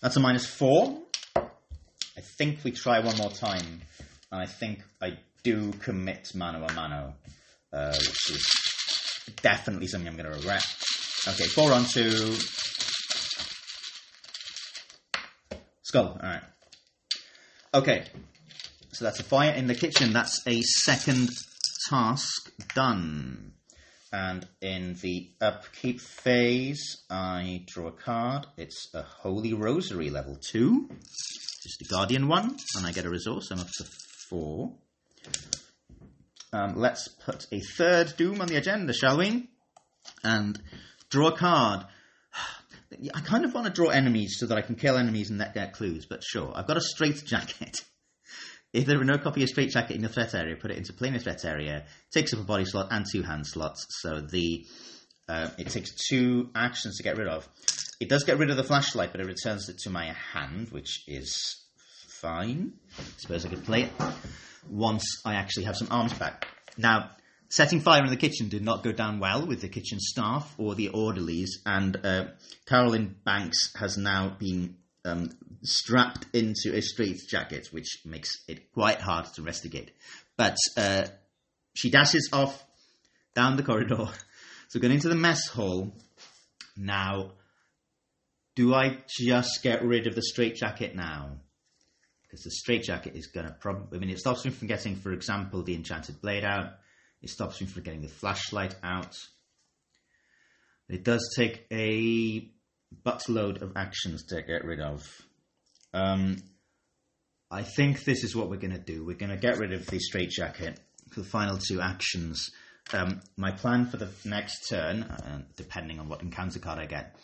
[0.02, 1.00] That's a minus four.
[1.38, 3.82] I think we try one more time,
[4.30, 7.14] and I think I do commit mano a mano,
[7.72, 8.57] uh, which is
[9.42, 10.64] definitely something I'm going to regret.
[11.28, 12.36] Okay, four on two.
[15.84, 16.44] Skull, alright.
[17.74, 18.06] Okay,
[18.92, 20.14] so that's a fire in the kitchen.
[20.14, 21.30] That's a second
[21.90, 23.54] task done.
[24.12, 28.48] And in the upkeep phase, I draw a card.
[28.58, 30.90] It's a Holy Rosary level 2.
[30.90, 33.52] Just a Guardian one, and I get a resource.
[33.52, 33.86] I'm up to
[34.30, 34.74] 4.
[36.58, 39.48] Um, let's put a third Doom on the agenda, shall we?
[40.24, 40.60] And
[41.10, 41.86] draw a card.
[43.14, 45.74] I kind of want to draw enemies so that I can kill enemies and get
[45.74, 46.52] clues, but sure.
[46.56, 47.84] I've got a straight jacket.
[48.74, 50.92] If there are no copy of Straight Jacket in the threat area, put it into
[50.92, 51.86] planar threat area.
[52.14, 54.66] takes up a body slot and two hand slots, so the
[55.30, 57.48] uh, it takes two actions to get rid of.
[58.02, 61.06] It does get rid of the flashlight, but it returns it to my hand, which
[61.08, 61.66] is
[62.28, 62.74] fine.
[63.00, 63.92] I suppose I could play it
[64.70, 66.46] once I actually have some arms back.
[66.78, 67.12] Now,
[67.48, 70.76] setting fire in the kitchen did not go down well with the kitchen staff or
[70.76, 72.26] the orderlies, and uh,
[72.66, 75.30] Carolyn Banks has now been um,
[75.64, 79.92] strapped into a straitjacket, which makes it quite hard to investigate.
[80.36, 81.06] But uh,
[81.76, 82.62] she dashes off
[83.36, 84.08] down the corridor.
[84.70, 85.94] So going into the mess hall.
[86.76, 87.32] Now,
[88.58, 91.38] do I just get rid of the straitjacket now?
[92.28, 93.98] Because the straitjacket is going to probably.
[93.98, 96.74] I mean, it stops me from getting, for example, the enchanted blade out.
[97.22, 99.16] It stops me from getting the flashlight out.
[100.90, 102.52] It does take a
[103.06, 105.06] buttload of actions to get rid of.
[105.94, 106.38] Um,
[107.50, 109.06] I think this is what we're going to do.
[109.06, 110.80] We're going to get rid of the straitjacket
[111.12, 112.52] for the final two actions.
[112.94, 117.16] Um, my plan for the next turn, uh, depending on what encounter card I get,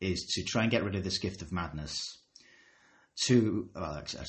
[0.00, 2.18] is to try and get rid of this gift of madness.
[3.26, 4.24] To well, actually, I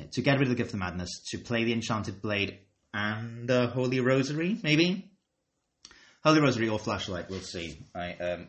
[0.00, 0.12] it.
[0.12, 2.58] To get rid of the gift of madness, to play the enchanted blade
[2.92, 5.10] and the holy rosary, maybe.
[6.24, 7.78] Holy rosary or flashlight, we'll see.
[7.94, 8.48] I, um,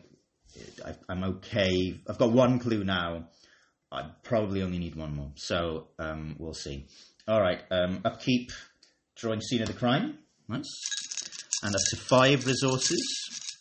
[0.84, 2.00] I, I'm okay.
[2.08, 3.28] I've got one clue now.
[3.92, 6.88] I probably only need one more, so um, we'll see.
[7.26, 8.50] All right, um, upkeep,
[9.16, 10.68] drawing scene of the crime, nice,
[11.62, 13.58] and up to five resources,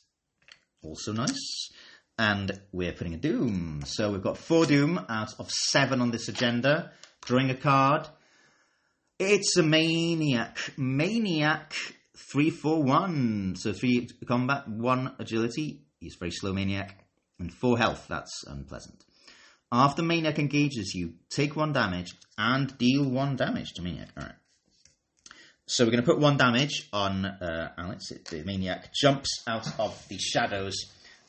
[0.83, 1.69] also nice.
[2.19, 6.27] And we're putting a doom, so we've got four doom out of seven on this
[6.27, 6.91] agenda.
[7.21, 8.07] Drawing a card.
[9.19, 11.73] It's a maniac, maniac,
[12.31, 13.55] three four one.
[13.55, 15.83] So three combat, one agility.
[15.99, 17.05] He's very slow maniac,
[17.39, 18.07] and four health.
[18.07, 19.03] That's unpleasant.
[19.71, 24.09] After Maniac engages you, take one damage and deal one damage to Maniac.
[24.17, 24.35] Alright.
[25.65, 28.13] So we're going to put one damage on uh, Alice.
[28.29, 30.75] The Maniac jumps out of the shadows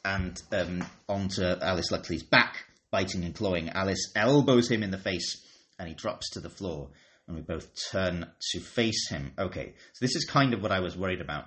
[0.04, 3.68] and um, onto Alice Luxley's back, biting and clawing.
[3.70, 5.44] Alice elbows him in the face
[5.78, 6.90] and he drops to the floor.
[7.26, 9.32] And we both turn to face him.
[9.38, 11.44] Okay, so this is kind of what I was worried about.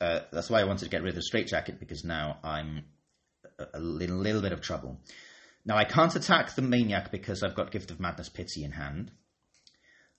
[0.00, 2.84] Uh, that's why I wanted to get rid of the straitjacket because now I'm
[3.58, 5.00] a, a little, bit of trouble.
[5.64, 9.10] Now, I can't attack the maniac because I've got Gift of Madness Pity in hand.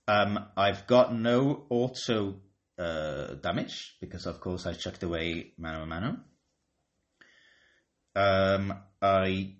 [0.07, 2.41] Um, I've got no auto
[2.77, 6.17] uh, damage because, of course, I chucked away Mano a Mano.
[8.17, 9.53] Um, I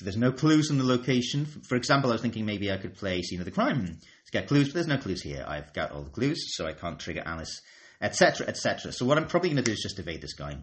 [0.00, 1.44] there's no clues on the location.
[1.44, 4.46] For example, I was thinking maybe I could play Scene of the Crime to get
[4.46, 5.44] clues, but there's no clues here.
[5.46, 7.60] I've got all the clues, so I can't trigger Alice,
[8.00, 8.92] etc., etc.
[8.92, 10.56] So what I'm probably going to do is just evade this guy.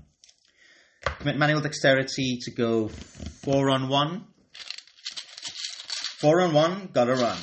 [1.04, 4.26] Commit manual dexterity to go four on one.
[6.20, 7.38] Four on one, gotta run.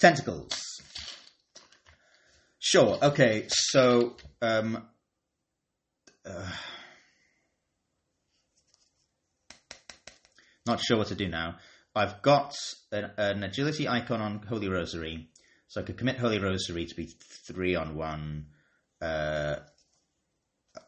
[0.00, 0.63] Tentacles.
[2.74, 4.84] Sure, okay, so, um,
[6.26, 6.50] uh,
[10.66, 11.58] not sure what to do now.
[11.94, 12.52] I've got
[12.90, 15.28] an, an agility icon on Holy Rosary,
[15.68, 17.14] so I could commit Holy Rosary to be
[17.46, 18.46] three on one.
[19.00, 19.58] Uh,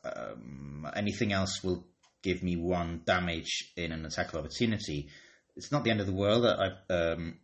[0.05, 1.87] um, anything else will
[2.20, 5.09] give me one damage in an attack of opportunity.
[5.55, 6.46] It's not the end of the world.
[6.46, 7.38] I've um,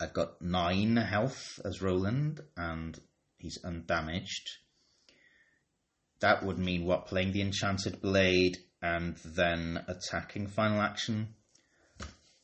[0.00, 2.98] I've got nine health as Roland, and
[3.44, 4.48] he's undamaged.
[6.20, 7.06] That would mean what?
[7.06, 11.28] Playing the enchanted blade and then attacking final action.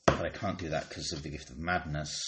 [0.06, 2.22] But I can't do that because of the gift of madness.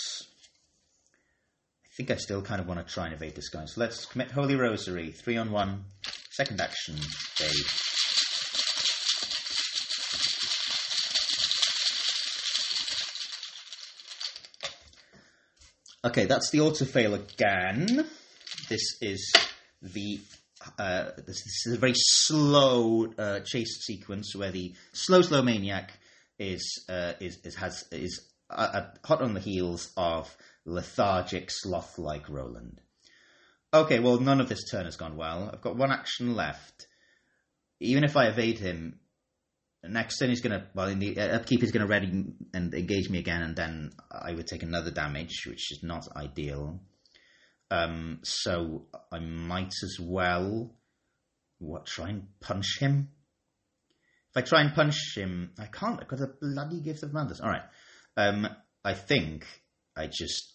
[1.85, 3.66] I think I still kind of want to try and evade this guy.
[3.66, 5.85] So let's commit Holy Rosary, three on one,
[6.30, 6.96] second action,
[7.38, 7.66] evade.
[16.04, 18.06] Okay, that's the auto fail again.
[18.68, 19.33] This is
[19.83, 20.20] the
[20.79, 25.92] uh, this, this, is a very slow uh, chase sequence where the slow slow maniac
[26.38, 32.29] is uh, is, is has is uh, hot on the heels of lethargic sloth like
[32.29, 32.81] Roland.
[33.75, 35.51] Okay, well none of this turn has gone well.
[35.53, 36.87] I've got one action left.
[37.81, 39.01] Even if I evade him,
[39.85, 43.18] next turn he's to well in the uh, upkeep he's to ready and engage me
[43.18, 46.81] again and then i would take another damage which is not ideal
[47.72, 50.74] um, so i might as well
[51.58, 53.08] what try and punch him
[54.30, 57.40] if i try and punch him i can't i've got a bloody gift of madness
[57.40, 57.62] all right
[58.16, 58.48] um,
[58.85, 59.46] i think
[59.96, 60.52] i just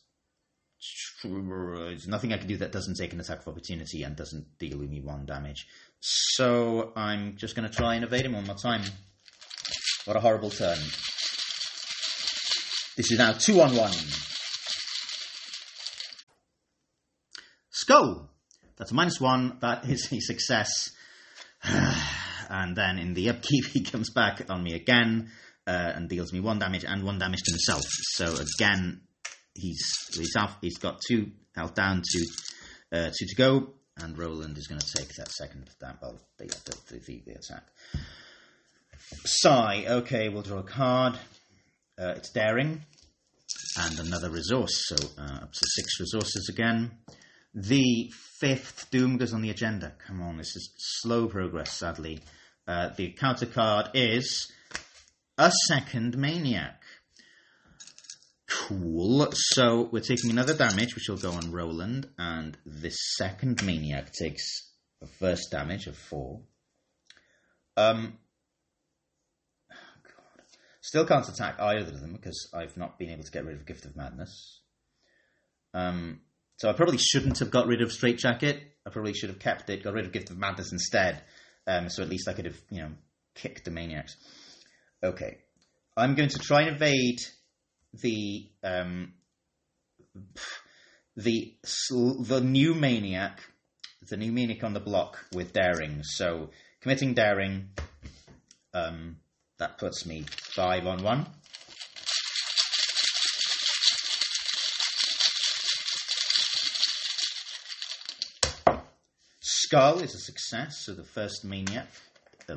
[1.24, 4.78] there's nothing I can do that doesn't take an attack of opportunity and doesn't deal
[4.78, 5.68] me one damage.
[6.00, 8.84] So I'm just going to try and evade him one more time.
[10.06, 10.78] What a horrible turn.
[12.96, 13.94] This is now two on one.
[17.98, 18.30] Skull.
[18.78, 19.58] That's a minus one.
[19.62, 20.70] That is a success.
[21.64, 25.32] and then in the upkeep, he comes back on me again
[25.66, 27.82] uh, and deals me one damage and one damage to himself.
[28.14, 29.02] So again,
[29.56, 29.82] he's
[30.14, 30.36] he's.
[30.62, 32.26] He's got two health down to
[32.92, 35.98] uh, two to go, and Roland is going to take that second down.
[36.02, 37.64] Well, the, the, the, the attack.
[39.26, 39.86] Sigh.
[39.88, 41.16] Okay, we'll draw a card.
[42.00, 42.84] Uh, it's daring.
[43.80, 46.92] And another resource, so uh, up to six resources again.
[47.54, 49.94] The fifth Doom goes on the agenda.
[50.06, 52.20] Come on, this is slow progress, sadly.
[52.68, 54.52] Uh, the counter card is
[55.38, 56.82] a second Maniac.
[58.48, 59.28] Cool.
[59.32, 64.72] So we're taking another damage, which will go on Roland, and this second Maniac takes
[65.02, 66.42] the first damage of four.
[67.76, 68.18] Um,
[69.70, 70.44] God.
[70.82, 73.66] Still can't attack either of them because I've not been able to get rid of
[73.66, 74.62] Gift of Madness.
[75.74, 76.22] Um,
[76.58, 78.62] so I probably shouldn't have got rid of Straitjacket.
[78.86, 81.22] I probably should have kept it, got rid of Gift of Madness instead.
[81.68, 82.92] Um, so at least I could have, you know,
[83.36, 84.16] kicked the maniacs.
[85.04, 85.38] Okay,
[85.96, 87.20] I'm going to try and evade
[87.94, 89.14] the um,
[91.16, 91.56] the
[92.20, 93.42] the new maniac,
[94.10, 96.02] the new maniac on the block with daring.
[96.04, 96.50] So
[96.82, 97.70] committing daring,
[98.74, 99.18] um,
[99.60, 101.28] that puts me five on one.
[109.68, 111.88] Skull is a success, so the first maniac,
[112.48, 112.56] uh,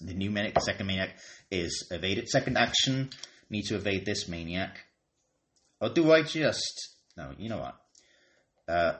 [0.00, 1.16] the new maniac, the second maniac
[1.52, 2.28] is evaded.
[2.28, 3.10] Second action,
[3.48, 4.76] need to evade this maniac.
[5.80, 6.96] Or do I just.
[7.16, 7.76] No, you know what?
[8.66, 8.94] Uh,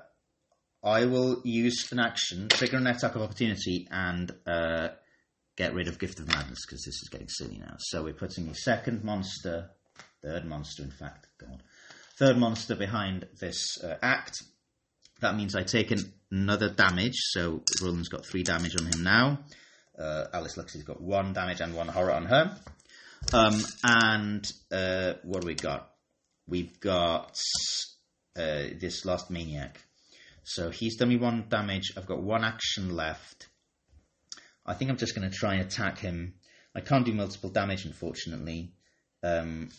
[0.84, 4.90] I will use an action, trigger an attack of opportunity, and uh,
[5.56, 7.74] get rid of Gift of Madness because this is getting silly now.
[7.78, 9.70] So we're putting the second monster,
[10.22, 11.60] third monster, in fact, God,
[12.20, 14.36] third monster behind this uh, act.
[15.20, 17.16] That means I take an, another damage.
[17.16, 19.40] So Roland's got three damage on him now.
[19.98, 22.56] Uh, Alice Luxley's got one damage and one horror on her.
[23.32, 25.90] Um, and uh, what do we got?
[26.46, 27.36] We've got
[28.36, 29.80] uh, this last maniac.
[30.44, 31.92] So he's done me one damage.
[31.96, 33.48] I've got one action left.
[34.64, 36.34] I think I'm just going to try and attack him.
[36.74, 38.72] I can't do multiple damage, unfortunately.
[39.22, 39.70] Um,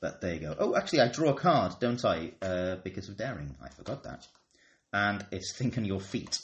[0.00, 0.56] but there you go.
[0.58, 2.32] Oh, actually, I draw a card, don't I?
[2.42, 3.54] Uh, because of daring.
[3.62, 4.26] I forgot that.
[4.92, 6.38] And it's think on your feet.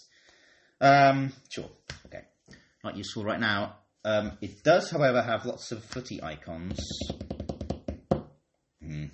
[0.80, 1.68] Um, sure.
[2.06, 2.22] Okay.
[2.82, 3.76] Not useful right now.
[4.04, 6.78] Um, it does, however, have lots of footy icons.
[8.82, 9.06] Hmm.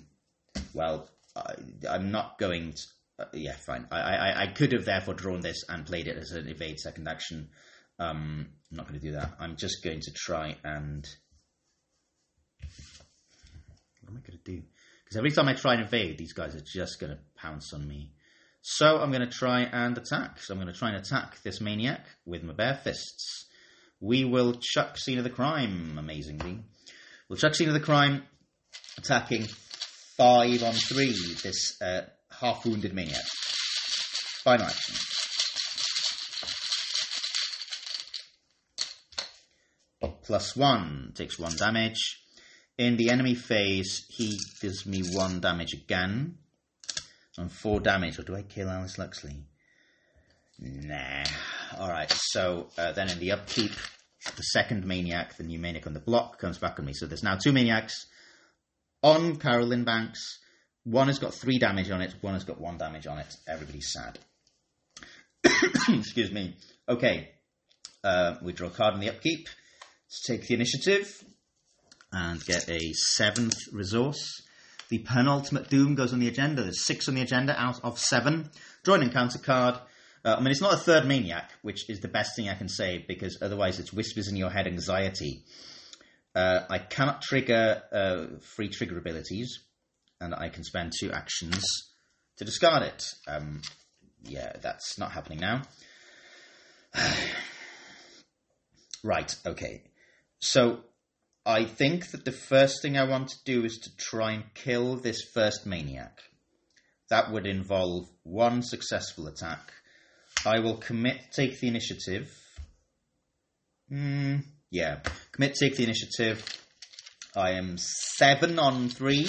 [0.73, 1.55] Well, I,
[1.89, 2.81] I'm not going to.
[3.17, 3.87] Uh, yeah, fine.
[3.91, 7.07] I, I, I could have therefore drawn this and played it as an evade second
[7.07, 7.49] action.
[7.97, 9.35] Um, I'm not going to do that.
[9.39, 11.07] I'm just going to try and.
[14.01, 14.61] What am I going to do?
[15.03, 17.87] Because every time I try and evade, these guys are just going to pounce on
[17.87, 18.11] me.
[18.67, 20.39] So I'm going to try and attack.
[20.41, 23.45] So I'm going to try and attack this maniac with my bare fists.
[23.99, 26.61] We will chuck scene of the crime, amazingly.
[27.29, 28.23] We'll chuck scene of the crime,
[28.97, 29.43] attacking
[30.17, 32.05] five on three, this uh,
[32.41, 33.23] half wounded maniac.
[34.43, 34.95] Final action.
[40.23, 42.19] Plus one takes one damage.
[42.79, 46.39] In the enemy phase, he gives me one damage again.
[47.37, 48.19] And four damage.
[48.19, 49.43] Or do I kill Alice Luxley?
[50.59, 51.23] Nah.
[51.77, 53.71] Alright, so uh, then in the upkeep,
[54.35, 56.93] the second maniac, the new maniac on the block, comes back on me.
[56.93, 58.07] So there's now two maniacs
[59.03, 60.39] on Carolyn Banks.
[60.83, 63.33] One has got three damage on it, one has got one damage on it.
[63.47, 64.19] Everybody's sad.
[65.89, 66.55] Excuse me.
[66.87, 67.29] Okay.
[68.03, 69.47] Uh, we draw a card in the upkeep.
[70.05, 71.23] Let's take the initiative
[72.11, 74.41] and get a seventh resource.
[74.89, 76.63] The penultimate doom goes on the agenda.
[76.63, 78.51] There's six on the agenda out of seven.
[78.83, 79.75] Draw an encounter card.
[80.23, 82.69] Uh, I mean, it's not a third maniac, which is the best thing I can
[82.69, 85.43] say because otherwise it's whispers in your head anxiety.
[86.33, 89.59] Uh, I cannot trigger uh, free trigger abilities,
[90.19, 91.63] and I can spend two actions
[92.37, 93.05] to discard it.
[93.27, 93.61] Um,
[94.23, 95.61] yeah, that's not happening now.
[99.03, 99.83] right, okay.
[100.39, 100.79] So
[101.45, 104.95] I think that the first thing I want to do is to try and kill
[104.95, 106.19] this first maniac.
[107.09, 109.71] That would involve one successful attack.
[110.43, 112.31] I will commit, take the initiative.
[113.89, 114.37] Hmm,
[114.71, 116.43] yeah, commit, take the initiative.
[117.35, 119.25] I am seven on three.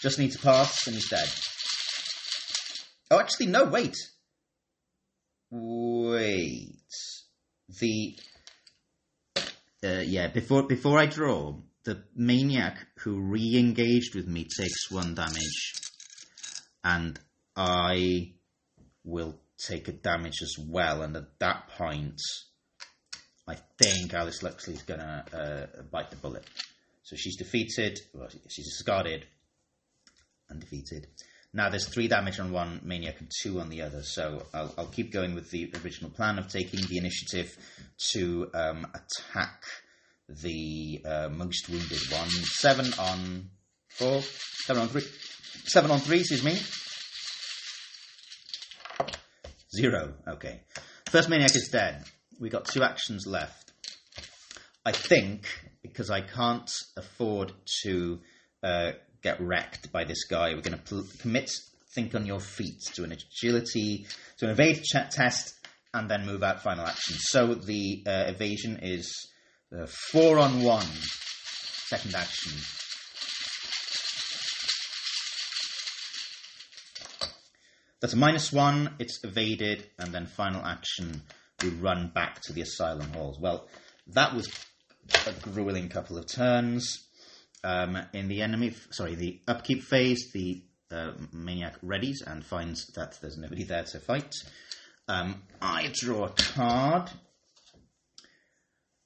[0.00, 1.28] Just need to pass, and he's dead.
[3.10, 3.96] Oh, actually, no, wait.
[5.50, 6.78] Wait.
[7.80, 8.16] The
[9.84, 11.54] uh, yeah, before before I draw,
[11.84, 15.74] the maniac who re-engaged with me takes one damage,
[16.84, 17.18] and
[17.56, 18.34] I
[19.04, 21.02] will take a damage as well.
[21.02, 22.20] And at that point,
[23.48, 26.44] I think Alice Luxley's gonna uh, bite the bullet.
[27.02, 27.98] So she's defeated.
[28.14, 29.26] Well, she's discarded
[30.48, 31.06] and defeated.
[31.52, 34.02] Now there's three damage on one maniac and two on the other.
[34.02, 37.56] So I'll, I'll keep going with the original plan of taking the initiative
[38.12, 39.64] to um, attack
[40.28, 42.28] the uh, most wounded one.
[42.28, 43.50] Seven on
[43.88, 44.22] four,
[44.64, 45.02] seven on three,
[45.64, 46.20] seven on three.
[46.20, 46.58] Excuse me.
[49.74, 50.14] Zero.
[50.28, 50.60] Okay.
[51.06, 52.04] First maniac is dead.
[52.38, 53.72] We got two actions left.
[54.84, 55.46] I think
[55.82, 58.20] because I can't afford to
[58.62, 58.92] uh,
[59.22, 61.50] get wrecked by this guy, we're going to pl- commit
[61.94, 64.06] think on your feet to an agility,
[64.38, 65.54] to an evade ch- test,
[65.92, 67.16] and then move out final action.
[67.18, 69.28] So the uh, evasion is
[69.76, 72.52] uh, four on one, second action.
[78.00, 81.22] That's a minus one, it's evaded, and then final action,
[81.62, 83.38] we run back to the asylum halls.
[83.38, 83.68] Well,
[84.14, 84.48] that was
[85.26, 87.06] a grueling couple of turns.
[87.62, 93.18] Um, in the enemy, sorry, the upkeep phase, the uh, maniac readies and finds that
[93.20, 94.34] there's nobody there to fight.
[95.08, 97.10] Um, I draw a card.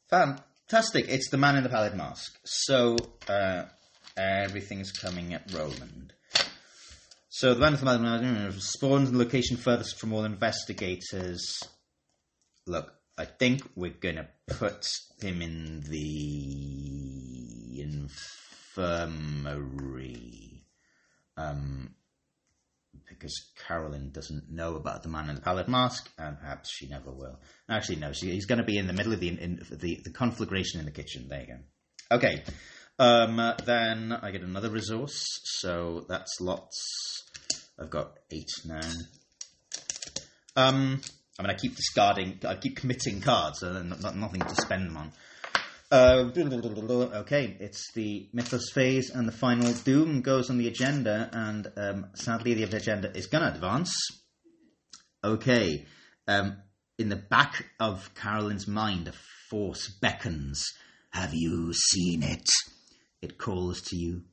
[0.09, 1.07] Fantastic!
[1.09, 2.39] It's the man in the pallid mask.
[2.45, 2.97] So
[3.29, 3.65] uh,
[4.17, 6.13] everything's coming at Roland.
[7.29, 11.59] So the man in the pallid mask spawns in the location furthest from all investigators.
[12.67, 14.87] Look, I think we're gonna put
[15.21, 17.34] him in the
[17.81, 20.65] infirmary.
[21.37, 21.95] Um,
[23.09, 27.11] because Carolyn doesn't know about the man in the pallid mask, and perhaps she never
[27.11, 27.41] will.
[27.69, 30.13] Actually, no, she, he's going to be in the middle of the, in, the the
[30.13, 31.27] conflagration in the kitchen.
[31.29, 32.17] There you go.
[32.17, 32.43] Okay,
[32.99, 37.25] um, then I get another resource, so that's lots.
[37.79, 38.81] I've got eight now.
[40.57, 41.01] Um,
[41.39, 44.87] I mean, I keep discarding, I keep committing cards, so not, not, nothing to spend
[44.87, 45.13] them on.
[45.91, 51.71] Uh, okay, it's the Mythos phase, and the final Doom goes on the agenda, and
[51.77, 53.95] um, sadly, the agenda is going to advance.
[55.23, 55.87] Okay,
[56.27, 56.57] um,
[56.99, 59.13] in the back of Carolyn's mind, a
[59.51, 60.65] force beckons.
[61.11, 62.49] Have you seen it?
[63.23, 64.25] It calls to you.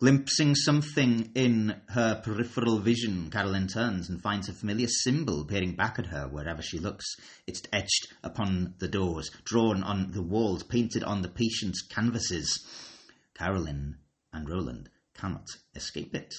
[0.00, 5.98] Glimpsing something in her peripheral vision, Carolyn turns and finds a familiar symbol peering back
[6.00, 7.04] at her wherever she looks.
[7.46, 12.66] It's etched upon the doors, drawn on the walls, painted on the patient's canvases.
[13.34, 13.98] Carolyn
[14.32, 16.34] and Roland cannot escape it.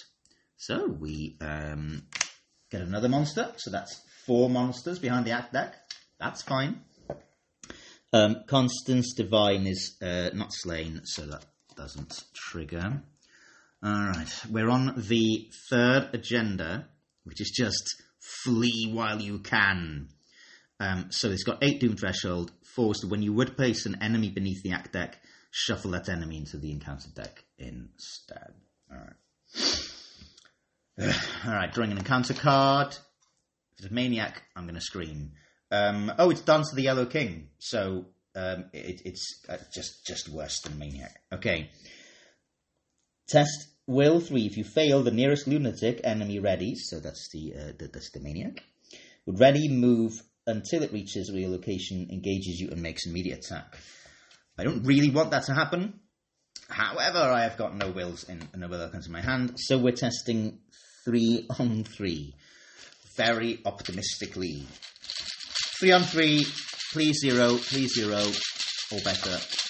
[0.57, 2.03] So we um,
[2.69, 3.53] get another monster.
[3.55, 5.75] So that's four monsters behind the act deck.
[6.19, 6.81] That's fine.
[8.11, 11.45] Um, Constance Divine is uh, not slain, so that
[11.75, 13.01] doesn't trigger.
[13.85, 16.87] All right, we're on the third agenda,
[17.23, 20.07] which is just flee while you can.
[20.79, 22.51] Um, so it's got eight doom threshold.
[22.75, 25.19] So when you would place an enemy beneath the act deck,
[25.51, 28.55] shuffle that enemy into the encounter deck instead.
[28.91, 29.13] All right.
[31.45, 32.87] All right, drawing an encounter card.
[32.87, 35.33] If it's a maniac, I'm going to scream.
[35.69, 37.49] Um, oh, it's Dance of the Yellow King.
[37.59, 41.21] So um, it, it's uh, just just worse than maniac.
[41.31, 41.69] Okay.
[43.27, 44.45] Test will three.
[44.45, 46.77] If you fail, the nearest lunatic enemy readies.
[46.85, 48.63] So that's the, uh, the that's the maniac.
[49.25, 53.77] Would ready move until it reaches your location, engages you, and makes immediate attack.
[54.57, 55.99] I don't really want that to happen.
[56.69, 60.59] However, I have got no wills in no will in my hand, so we're testing
[61.03, 62.35] three on three.
[63.17, 64.65] Very optimistically.
[65.79, 66.45] Three on three,
[66.91, 68.23] please zero, please zero,
[68.91, 69.64] or better.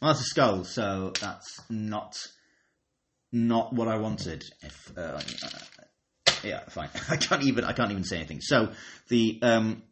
[0.00, 2.16] Well, that's a skull, so that's not
[3.32, 4.44] not what I wanted.
[4.62, 5.20] If uh, uh,
[6.42, 6.88] yeah, fine.
[7.10, 8.40] I can't even I can't even say anything.
[8.40, 8.72] So
[9.08, 9.82] the um,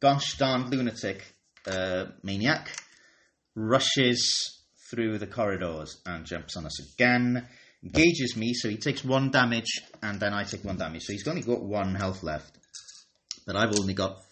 [0.00, 1.34] gosh darn lunatic
[1.66, 2.70] uh, maniac
[3.54, 4.58] rushes
[4.90, 7.46] through the corridors and jumps on us again.
[7.84, 11.02] Engages me, so he takes one damage, and then I take one damage.
[11.02, 12.56] So he's only got one health left,
[13.44, 14.22] but I've only got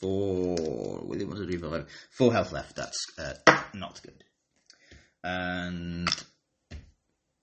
[0.00, 0.56] four.
[2.10, 2.76] Four health left.
[2.76, 3.34] That's uh,
[3.74, 4.24] not good.
[5.24, 6.08] And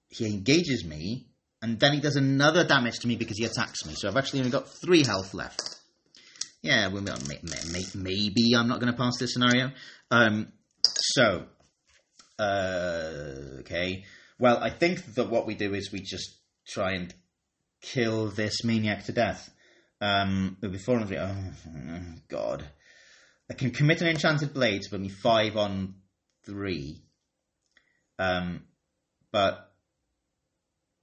[0.09, 1.27] he engages me,
[1.61, 3.93] and then he does another damage to me because he attacks me.
[3.95, 5.79] So I've actually only got three health left.
[6.61, 9.71] Yeah, maybe I'm not going to pass this scenario.
[10.09, 10.51] Um,
[10.83, 11.45] so,
[12.39, 14.03] uh, okay.
[14.39, 16.35] Well, I think that what we do is we just
[16.67, 17.13] try and
[17.81, 19.49] kill this maniac to death.
[20.05, 21.17] Um, before and three.
[21.17, 21.35] Oh,
[22.27, 22.63] God.
[23.49, 25.95] I can commit an enchanted blade to put me five on
[26.45, 27.01] three.
[28.19, 28.65] Um,
[29.31, 29.71] but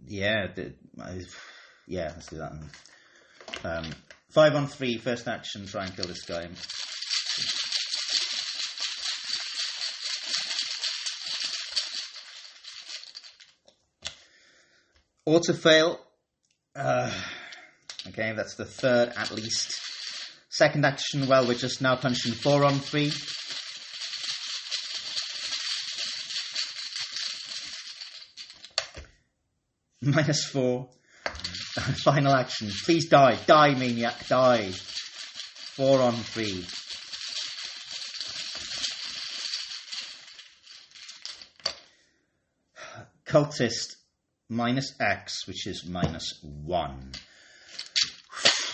[0.07, 0.75] yeah, the,
[1.89, 2.53] yeah, let's do that.
[3.65, 3.91] Um,
[4.31, 6.49] five on three, first action, try and kill this guy.
[15.27, 15.99] Auto fail.
[16.77, 17.13] Uh,
[18.09, 19.81] okay, that's the third at least.
[20.49, 23.13] Second action, well, we're just now punching four on three.
[30.03, 30.89] minus four.
[32.05, 32.71] Final action.
[32.85, 33.39] Please die.
[33.47, 34.27] Die, maniac.
[34.29, 34.73] Die.
[34.73, 36.67] Four on three.
[43.25, 43.97] Cultist
[44.51, 47.13] minus X, which is minus one.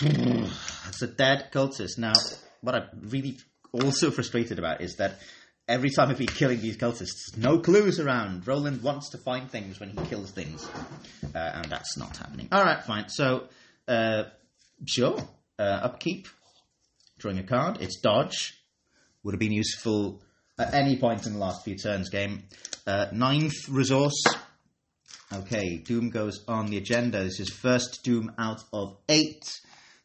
[0.01, 1.97] That's a dead cultist.
[1.97, 2.13] Now,
[2.61, 3.37] what I'm really
[3.71, 5.19] also frustrated about is that
[5.67, 8.47] every time I've been killing these cultists, no clues around.
[8.47, 10.67] Roland wants to find things when he kills things,
[11.35, 12.47] uh, and that's not happening.
[12.51, 13.09] All right, fine.
[13.09, 13.47] So,
[13.87, 14.23] uh,
[14.85, 15.19] sure,
[15.57, 16.27] uh, upkeep,
[17.17, 17.81] drawing a card.
[17.81, 18.55] It's dodge.
[19.23, 20.21] Would have been useful
[20.57, 22.43] at any point in the last few turns game.
[22.87, 24.23] Uh, ninth resource.
[25.31, 27.23] Okay, Doom goes on the agenda.
[27.23, 29.43] This is first Doom out of eight.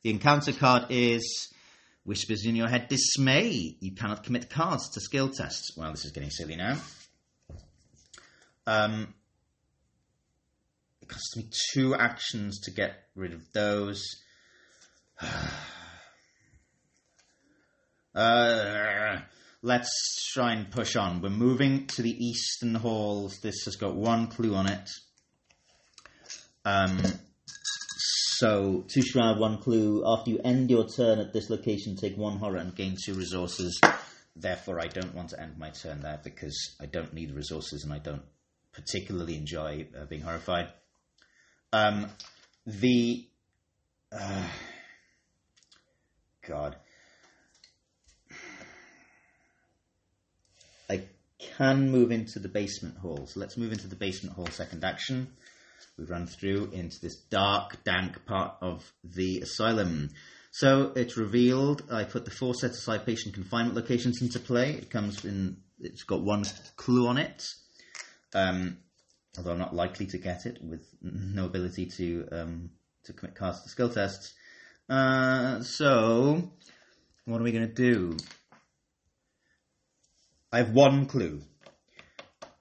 [0.05, 1.49] The encounter card is
[2.05, 3.79] Whispers in your head dismay.
[3.81, 5.75] You cannot commit cards to skill tests.
[5.79, 6.77] Well, this is getting silly now.
[8.67, 9.15] Um,
[11.01, 14.05] it costs me two actions to get rid of those.
[18.15, 19.21] uh,
[19.63, 21.23] let's try and push on.
[21.23, 23.39] We're moving to the eastern halls.
[23.43, 24.91] This has got one clue on it.
[26.67, 27.01] Um,
[28.45, 30.05] so, two shroud, one clue.
[30.07, 33.81] After you end your turn at this location, take one horror and gain two resources.
[34.37, 37.93] Therefore, I don't want to end my turn there because I don't need resources and
[37.95, 38.21] I don't
[38.75, 40.69] particularly enjoy uh, being horrified.
[41.73, 42.11] Um,
[42.67, 43.27] the.
[44.13, 44.47] Uh,
[46.47, 46.77] God.
[50.91, 51.05] I
[51.39, 53.27] can move into the basement hall.
[53.27, 55.29] So let's move into the basement hall second action.
[55.99, 60.11] We run through into this dark, dank part of the asylum.
[60.51, 61.83] So it's revealed.
[61.91, 64.71] I put the four set aside patient confinement locations into play.
[64.71, 65.57] It comes in.
[65.81, 66.45] It's got one
[66.77, 67.47] clue on it.
[68.35, 68.79] Um,
[69.37, 72.71] although I'm not likely to get it with no ability to um,
[73.05, 74.35] to commit cards to skill tests.
[74.89, 76.53] Uh, so,
[77.25, 78.17] what are we going to do?
[80.53, 81.41] I have one clue.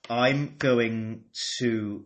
[0.10, 1.26] I'm going
[1.60, 2.06] to.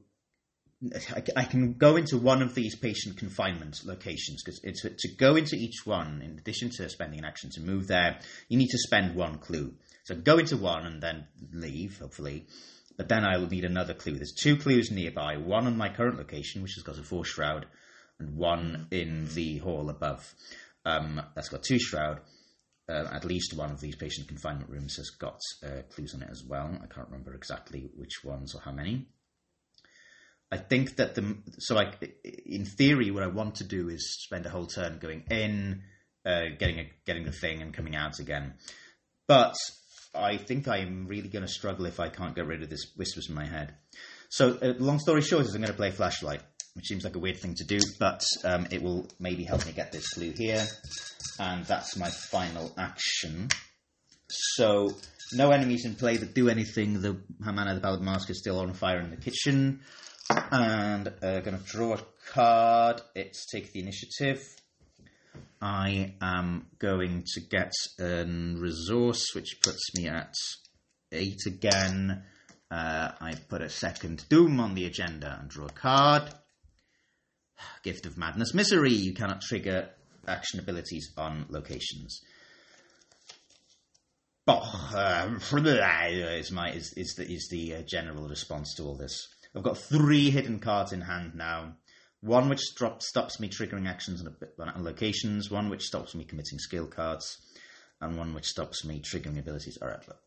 [1.36, 5.86] I, can go into one of these patient confinement locations because to go into each
[5.86, 9.39] one, in addition to spending an action to move there, you need to spend one
[9.39, 9.73] clue.
[10.03, 12.45] So go into one and then leave, hopefully.
[12.95, 14.15] But then I will need another clue.
[14.15, 15.38] There's two clues nearby.
[15.38, 17.65] One on my current location, which has got a four shroud,
[18.19, 20.32] and one in the hall above.
[20.86, 22.21] Um, that's got two shroud.
[22.89, 26.30] Uh, at least one of these patient confinement rooms has got uh, clues on it
[26.32, 26.71] as well.
[26.82, 29.07] I can't remember exactly which ones or how many.
[30.51, 31.77] I think that the so
[32.45, 35.83] in theory, what I want to do is spend a whole turn going in,
[36.25, 38.53] uh, getting a, getting the thing, and coming out again.
[39.27, 39.55] But
[40.15, 43.27] I think I'm really going to struggle if I can't get rid of this whispers
[43.29, 43.75] in my head.
[44.29, 46.41] So, uh, long story short, is I'm going to play flashlight,
[46.73, 49.71] which seems like a weird thing to do, but um, it will maybe help me
[49.71, 50.65] get this clue here,
[51.39, 53.49] and that's my final action.
[54.29, 54.89] So,
[55.33, 57.01] no enemies in play that do anything.
[57.01, 59.81] The Man in the Pallid Mask is still on fire in the kitchen,
[60.30, 62.01] and uh, going to draw a
[62.32, 63.01] card.
[63.15, 64.43] It's take the initiative.
[65.61, 70.34] I am going to get a resource which puts me at
[71.11, 72.23] eight again.
[72.69, 76.34] Uh, I put a second Doom on the agenda and draw a card.
[77.84, 78.93] Gift of Madness Misery.
[78.93, 79.89] You cannot trigger
[80.28, 82.21] action abilities on locations.
[84.49, 89.28] Oh, uh, is my is, is the is the uh, general response to all this.
[89.58, 91.74] I've got three hidden cards in hand now.
[92.22, 96.86] One which stops me triggering actions on, on locations, one which stops me committing skill
[96.86, 97.38] cards,
[97.99, 99.80] and one which stops me triggering abilities.
[99.82, 100.20] All right, look.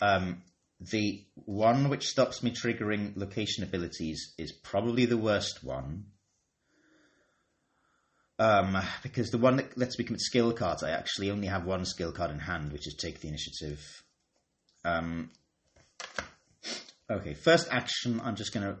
[0.00, 0.42] Um,
[0.78, 6.04] the one which stops me triggering location abilities is probably the worst one.
[8.38, 11.84] Um, because the one that lets me commit skill cards, I actually only have one
[11.84, 14.04] skill card in hand, which is take the initiative.
[14.84, 15.30] Um,
[17.12, 18.76] okay, first action, I'm just going to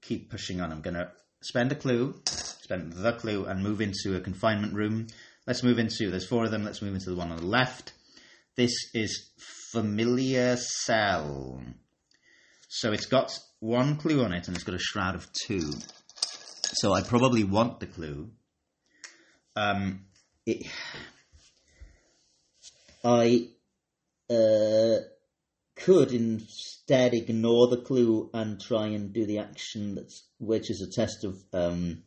[0.00, 0.72] keep pushing on.
[0.72, 1.10] I'm going to
[1.42, 5.06] spend a clue, spend the clue, and move into a confinement room.
[5.46, 7.92] Let's move into, there's four of them, let's move into the one on the left.
[8.56, 9.30] This is
[9.72, 11.62] Familiar Cell.
[12.68, 15.72] So it's got one clue on it, and it's got a shroud of two.
[16.74, 18.30] So I probably want the clue.
[19.56, 20.06] Um,
[20.46, 20.66] it,
[23.04, 23.48] I
[24.30, 25.04] uh,
[25.84, 30.90] could instead ignore the clue and try and do the action that's which is a
[30.90, 32.02] test of um,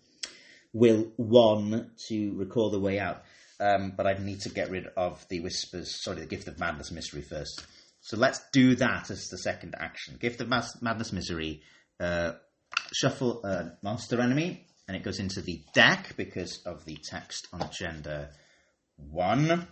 [0.73, 3.23] will one to recall the way out.
[3.59, 6.03] Um, but I need to get rid of the whispers.
[6.03, 7.65] Sorry, the gift of madness misery first.
[8.01, 10.17] So let's do that as the second action.
[10.19, 11.61] Gift of Mas- madness misery.
[11.99, 12.33] Uh,
[12.93, 17.61] shuffle a monster enemy, and it goes into the deck because of the text on
[17.61, 18.29] agenda
[18.97, 19.67] one.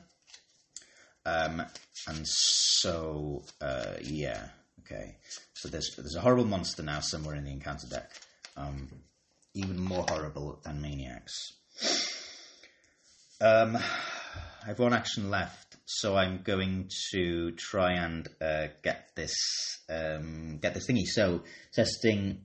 [1.26, 1.62] Um,
[2.08, 4.48] and so, uh, yeah,
[4.80, 5.16] okay.
[5.54, 8.12] So there's there's a horrible monster now somewhere in the encounter deck,
[8.58, 8.90] um,
[9.54, 11.54] even more horrible than maniacs.
[13.40, 19.34] Um, I have one action left, so I'm going to try and uh, get this
[19.90, 21.06] um, get this thingy.
[21.06, 21.44] So
[21.74, 22.42] testing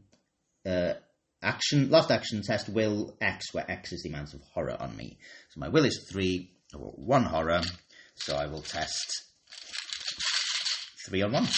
[0.66, 0.94] uh,
[1.42, 5.18] action last action test will X, where X is the amount of horror on me.
[5.50, 7.62] So my will is three, or one horror.
[8.20, 9.24] So I will test
[11.06, 11.48] three on one.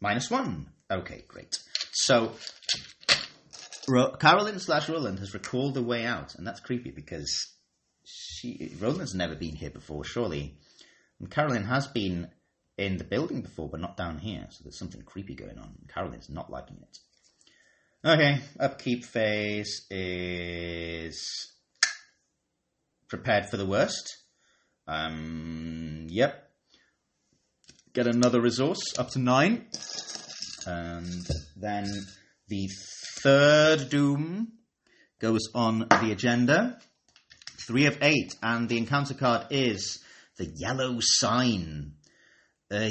[0.00, 0.66] Minus one.
[0.90, 1.58] Okay, great.
[1.92, 2.32] So
[3.88, 7.52] Ro- Carolyn slash Roland has recalled a way out, and that's creepy because
[8.04, 10.56] she Roland's never been here before, surely.
[11.20, 12.30] And Carolyn has been
[12.78, 14.46] in the building before, but not down here.
[14.50, 15.74] So there's something creepy going on.
[15.92, 16.98] Carolyn's not liking it.
[18.04, 21.52] Okay, upkeep phase is
[23.08, 24.16] prepared for the worst.
[24.88, 26.50] Um, yep.
[27.94, 29.66] Get another resource up to nine.
[30.66, 31.24] And
[31.54, 31.86] then
[32.48, 32.68] the
[33.20, 34.48] third doom
[35.20, 36.80] goes on the agenda.
[37.68, 40.02] Three of eight, and the encounter card is
[40.38, 41.92] the yellow sign.
[42.68, 42.88] Uh,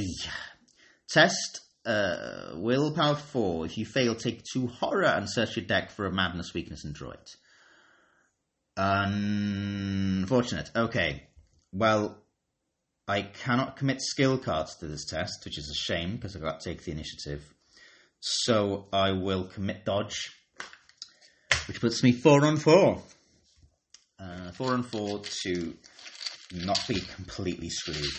[1.09, 3.65] test uh, willpower four.
[3.65, 6.93] If you fail, take two horror and search your deck for a madness, weakness, and
[6.93, 7.29] draw it.
[8.77, 10.69] Unfortunate.
[10.75, 11.23] Okay.
[11.73, 12.17] Well,
[13.07, 16.59] I cannot commit skill cards to this test, which is a shame because I've got
[16.59, 17.43] to take the initiative.
[18.19, 20.29] So I will commit dodge,
[21.67, 23.01] which puts me four on four.
[24.19, 25.75] Uh, four on four to
[26.53, 28.13] not be completely screwed.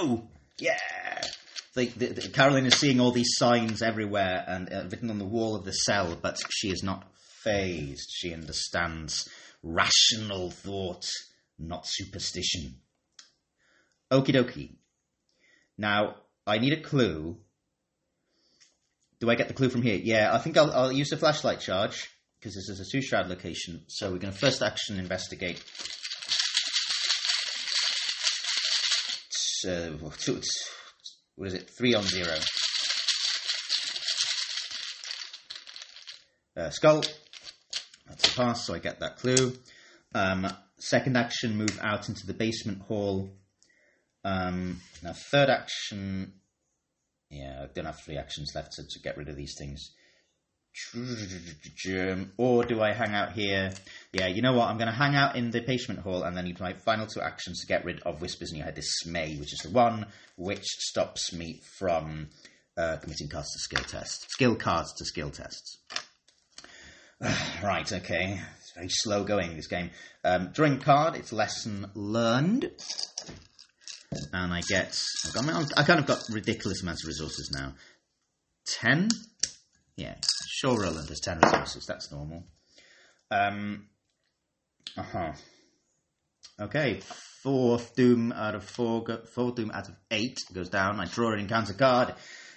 [0.00, 0.28] Zero!
[0.58, 0.76] Yeah!
[1.74, 5.54] The, the, Caroline is seeing all these signs everywhere and uh, written on the wall
[5.54, 7.04] of the cell, but she is not
[7.42, 8.10] phased.
[8.10, 9.28] She understands
[9.62, 11.08] rational thought,
[11.58, 12.76] not superstition.
[14.10, 14.74] Okie dokie.
[15.78, 17.38] Now, I need a clue.
[19.20, 19.98] Do I get the clue from here?
[20.02, 23.28] Yeah, I think I'll, I'll use the flashlight charge because this is a two shroud
[23.28, 23.84] location.
[23.86, 25.62] So we're going to first action investigate.
[29.62, 30.40] So, two,
[31.36, 31.68] what is it?
[31.68, 32.34] Three on zero.
[36.56, 37.04] Uh, skull.
[38.08, 39.54] That's a pass, so I get that clue.
[40.14, 40.48] Um,
[40.78, 43.36] second action, move out into the basement hall.
[44.24, 46.32] Um, now, third action.
[47.28, 49.90] Yeah, I don't have three actions left to, to get rid of these things.
[52.36, 53.72] Or do I hang out here?
[54.12, 54.68] Yeah, you know what?
[54.68, 57.20] I'm going to hang out in the basement hall and then use my final two
[57.20, 60.06] actions to get rid of Whispers in Your Head Dismay, which is the one
[60.36, 62.28] which stops me from
[62.76, 64.26] uh, committing cards to skill tests.
[64.30, 65.78] Skill cards to skill tests.
[67.62, 68.40] right, okay.
[68.58, 69.90] It's very slow going, this game.
[70.24, 72.70] Um, drawing card, it's lesson learned.
[74.32, 75.00] And I get.
[75.26, 77.74] I, got, I kind of got ridiculous amounts of resources now.
[78.66, 79.08] 10?
[79.96, 80.14] Yeah,
[80.60, 81.86] sure, Roland has 10 resources.
[81.86, 82.44] That's normal.
[83.30, 83.86] Um,
[84.96, 85.32] uh huh.
[86.60, 87.00] Okay,
[87.42, 91.00] fourth doom out of four, go, fourth doom out of eight goes down.
[91.00, 92.14] I draw an encounter card.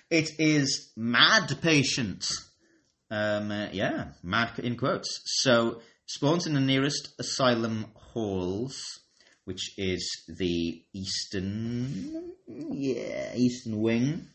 [0.10, 2.26] It is Mad Patient.
[3.10, 5.22] Um, uh, yeah, mad in quotes.
[5.26, 8.76] So spawns in the nearest asylum halls,
[9.46, 14.28] which is the eastern, yeah, eastern wing.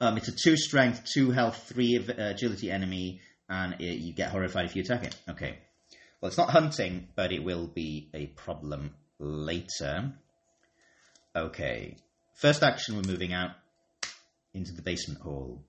[0.00, 4.30] Um, it's a two strength, two health, three uh, agility enemy, and it, you get
[4.30, 5.16] horrified if you attack it.
[5.28, 5.58] Okay.
[6.20, 10.12] Well, it's not hunting, but it will be a problem later.
[11.34, 11.96] Okay.
[12.34, 13.50] First action, we're moving out
[14.54, 15.64] into the basement hall.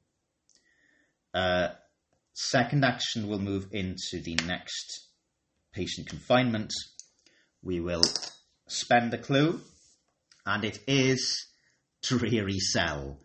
[1.34, 1.70] Uh,
[2.34, 5.08] second action, we'll move into the next
[5.74, 6.72] patient confinement.
[7.64, 8.04] We will
[8.68, 9.62] spend a clue,
[10.46, 11.48] and it is
[12.04, 13.20] Dreary Cell.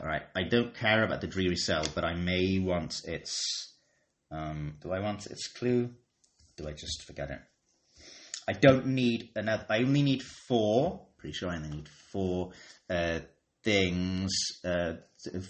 [0.00, 3.74] All right, I don't care about the Dreary Cell, but I may want its.
[4.30, 5.90] Um, do I want its clue?
[6.56, 7.40] Do I just forget it?
[8.48, 9.66] I don't need another.
[9.68, 11.06] I only need four.
[11.18, 12.52] Pretty sure I only need four
[12.88, 13.20] uh,
[13.64, 14.32] things.
[14.64, 14.94] Uh,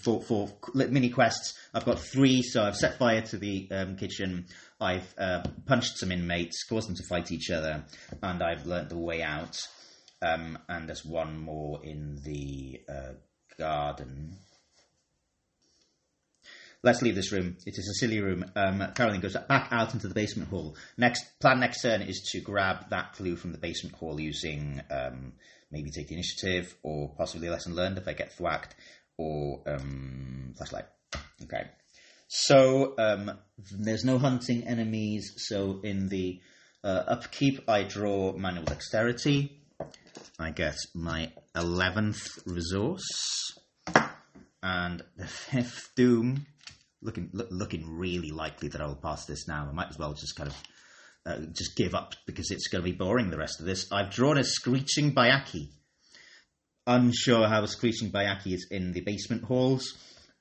[0.01, 1.53] for for mini quests.
[1.73, 4.47] I've got three, so I've set fire to the um, kitchen.
[4.79, 7.83] I've uh, punched some inmates, caused them to fight each other,
[8.21, 9.57] and I've learnt the way out.
[10.21, 13.13] Um, and there's one more in the uh,
[13.57, 14.37] garden.
[16.83, 17.57] let's leave this room.
[17.65, 18.45] It is a silly room.
[18.55, 20.75] Um, Caroline goes back out into the basement hall.
[20.97, 25.33] Next plan next turn is to grab that clue from the basement hall using um,
[25.71, 28.75] maybe take the initiative or possibly a lesson learned if I get thwacked
[29.17, 30.85] or um, flashlight.
[31.43, 31.67] Okay.
[32.27, 35.33] So um, there's no hunting enemies.
[35.37, 36.39] So in the
[36.83, 39.56] uh, upkeep, I draw manual dexterity.
[40.39, 43.05] I get my eleventh resource,
[44.63, 46.45] and the fifth doom.
[47.01, 49.67] Looking look, looking really likely that I will pass this now.
[49.69, 50.63] I might as well just kind of
[51.27, 53.91] uh, just give up because it's going to be boring the rest of this.
[53.91, 55.69] I've drawn a screeching Byakhee.
[56.87, 59.93] Unsure how a screeching Byakhee is in the basement halls.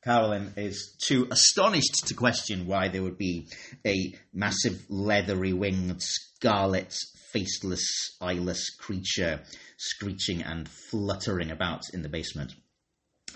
[0.02, 3.48] Carolyn is too astonished to question why there would be
[3.84, 6.96] a massive leathery winged scarlet
[7.32, 9.40] faceless eyeless creature
[9.76, 12.52] screeching and fluttering about in the basement.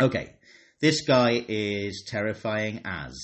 [0.00, 0.34] Okay,
[0.80, 3.18] this guy is terrifying as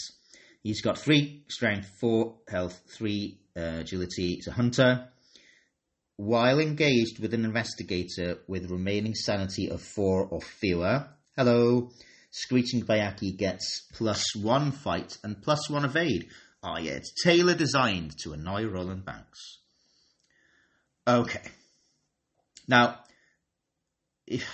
[0.63, 4.35] he's got three strength, four health, three uh, agility.
[4.35, 5.09] He's a hunter.
[6.17, 11.91] While engaged with an investigator with remaining sanity of four or fewer, hello,
[12.31, 16.29] Screeching Byakhee gets plus one fight and plus one evade.
[16.63, 19.61] Ah, yeah, it's tailor designed to annoy Roland Banks.
[21.09, 21.43] Okay.
[22.67, 22.99] Now,
[24.27, 24.45] if,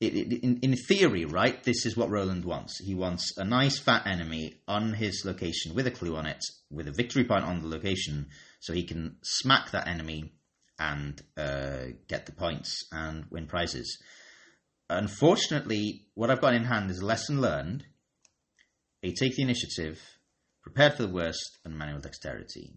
[0.00, 2.78] in, in theory, right, this is what Roland wants.
[2.82, 6.88] He wants a nice fat enemy on his location with a clue on it, with
[6.88, 8.28] a victory point on the location,
[8.60, 10.32] so he can smack that enemy
[10.78, 14.02] and uh, get the points and win prizes.
[14.88, 17.84] Unfortunately, what I've got in hand is a lesson learned,
[19.02, 20.00] a take the initiative,
[20.62, 22.72] prepared for the worst, and manual dexterity.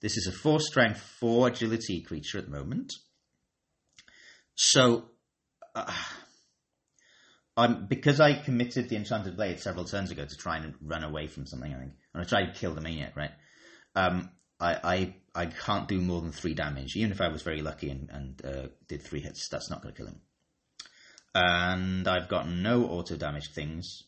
[0.00, 2.94] This is a four strength, four agility creature at the moment.
[4.54, 5.04] So,
[5.74, 5.92] uh,
[7.56, 11.26] I'm because I committed the enchanted blade several turns ago to try and run away
[11.26, 11.72] from something.
[11.72, 13.16] I think, and I tried to kill the maniac.
[13.16, 13.32] Right,
[13.96, 14.30] um,
[14.60, 17.90] I, I I can't do more than three damage, even if I was very lucky
[17.90, 19.48] and, and uh, did three hits.
[19.48, 20.20] That's not going to kill him
[21.34, 24.04] and I've got no auto damage things.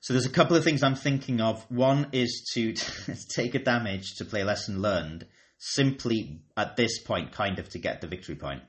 [0.00, 1.64] So there's a couple of things I'm thinking of.
[1.70, 2.74] One is to
[3.34, 5.26] take a damage to play lesson learned,
[5.58, 8.62] simply at this point, kind of to get the victory point.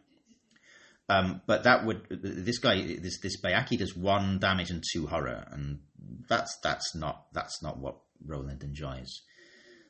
[1.09, 5.47] Um, but that would this guy this this Byakhee does one damage and two horror,
[5.51, 5.79] and
[6.27, 9.21] that's that's not that's not what Roland enjoys.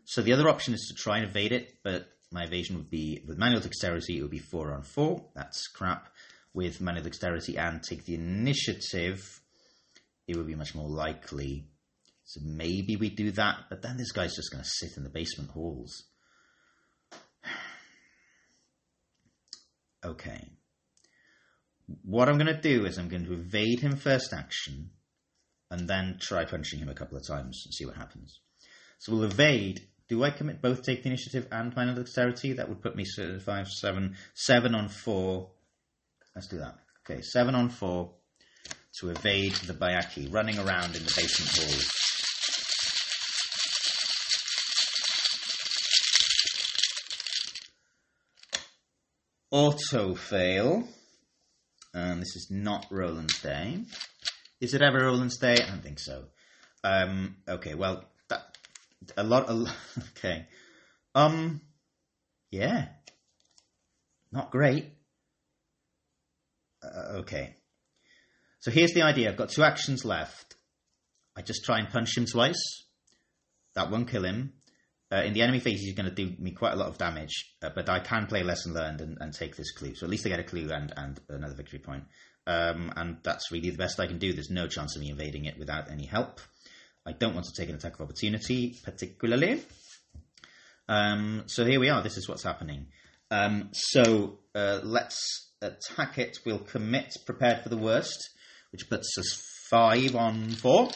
[0.05, 3.23] So the other option is to try and evade it, but my evasion would be
[3.27, 4.17] with manual dexterity.
[4.17, 5.25] It would be four on four.
[5.35, 6.09] That's crap
[6.53, 9.41] with manual dexterity and take the initiative,
[10.27, 11.67] it would be much more likely.
[12.25, 15.09] So maybe we do that, but then this guy's just going to sit in the
[15.09, 16.03] basement halls.
[20.05, 20.49] okay.
[22.03, 24.89] What I'm going to do is I'm going to evade him first action
[25.71, 28.41] and then try punching him a couple of times and see what happens.
[28.99, 29.87] So we'll evade.
[30.09, 32.53] Do I commit both take the initiative and manual dexterity?
[32.53, 33.05] That would put me
[33.45, 35.51] five, seven, seven on four,
[36.37, 36.75] Let's do that.
[37.03, 38.13] Okay, seven on four
[38.99, 41.79] to evade the Byakhee running around in the basement hall.
[49.51, 50.87] Auto fail.
[51.93, 53.79] And this is not Roland's day.
[54.59, 55.53] Is it ever Roland's day?
[55.53, 56.25] I don't think so.
[56.83, 58.57] Um, okay, well, that,
[59.15, 59.47] a lot.
[60.17, 60.47] Okay,
[61.15, 61.61] um,
[62.51, 62.87] yeah,
[64.31, 64.93] not great.
[66.83, 67.56] Uh, okay.
[68.59, 69.29] So here's the idea.
[69.29, 70.55] I've got two actions left.
[71.35, 72.61] I just try and punch him twice.
[73.75, 74.53] That won't kill him.
[75.11, 77.55] Uh, in the enemy phase, he's going to do me quite a lot of damage,
[77.63, 79.95] uh, but I can play lesson learned and, and, take this clue.
[79.95, 82.03] So at least I get a clue and, and another victory point.
[82.45, 84.33] Um, and that's really the best I can do.
[84.33, 86.41] There's no chance of me invading it without any help.
[87.05, 89.63] I don't want to take an attack of opportunity, particularly.
[90.89, 92.01] Um, so here we are.
[92.01, 92.87] This is what's happening.
[93.31, 98.29] Um, so uh, let's attack it, we'll commit prepared for the worst,
[98.77, 100.89] which puts us five on four.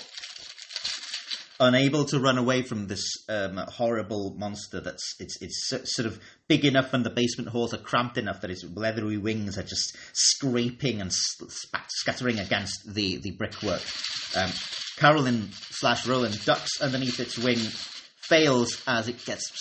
[1.59, 6.63] Unable to run away from this um, horrible monster that's it's it's sort of big
[6.63, 11.01] enough and the basement halls are cramped enough that its leathery wings are just scraping
[11.01, 13.81] and scattering against the, the brickwork.
[14.35, 14.51] Um,
[14.97, 17.59] Carolyn slash Roland ducks underneath its wing,
[18.31, 19.51] fails as it gets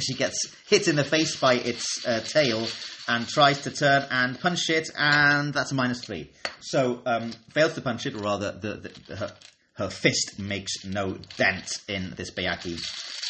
[0.00, 2.66] she gets hit in the face by its uh, tail,
[3.06, 6.30] and tries to turn and punch it, and that's a minus three.
[6.60, 9.34] So um, fails to punch it, or rather, the, the, her,
[9.74, 12.80] her fist makes no dent in this Byakhee.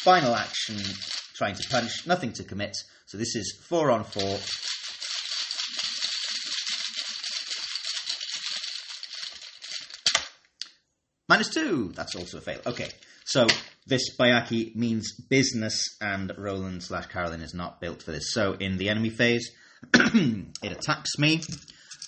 [0.03, 0.77] Final action,
[1.33, 2.77] trying to punch, nothing to commit.
[3.07, 4.39] So this is four on four.
[11.27, 11.91] Minus two.
[11.95, 12.61] That's also a fail.
[12.67, 12.89] Okay.
[13.25, 13.47] So
[13.87, 18.31] this Byakhee means business, and Roland slash Carolyn is not built for this.
[18.31, 19.51] So in the enemy phase,
[19.93, 21.41] it attacks me.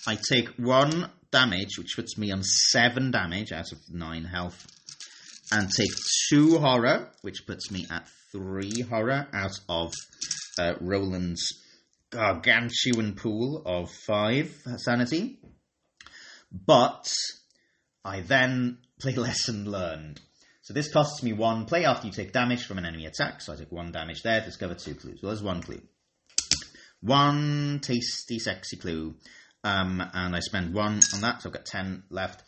[0.06, 4.66] I take one damage, which puts me on seven damage out of nine health,
[5.50, 5.90] and take
[6.28, 9.92] two horror, which puts me at three horror out of
[10.58, 11.52] uh, Roland's
[12.10, 15.40] gargantuan pool of five sanity.
[16.52, 17.12] But
[18.04, 20.20] I then play lesson learned.
[20.68, 23.40] So this costs me one play after you take damage from an enemy attack.
[23.40, 25.20] So I take one damage there, discover two clues.
[25.22, 25.80] Well, there's one clue.
[27.00, 29.14] One tasty, sexy clue.
[29.64, 32.42] Um, and I spend one on that, so I've got ten left.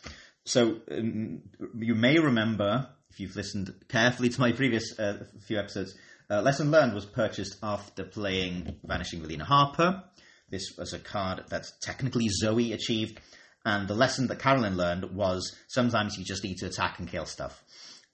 [0.45, 1.41] So um,
[1.79, 5.97] you may remember, if you've listened carefully to my previous uh, few episodes,
[6.29, 10.03] uh, Lesson Learned was purchased after playing Vanishing of Elina Harper.
[10.47, 13.19] This was a card that technically Zoe achieved,
[13.65, 17.25] and the lesson that Carolyn learned was sometimes you just need to attack and kill
[17.25, 17.63] stuff.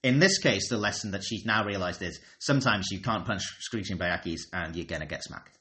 [0.03, 3.97] In this case, the lesson that she's now realized is sometimes you can't punch screeching
[3.97, 5.57] byakhees and you're gonna get smacked.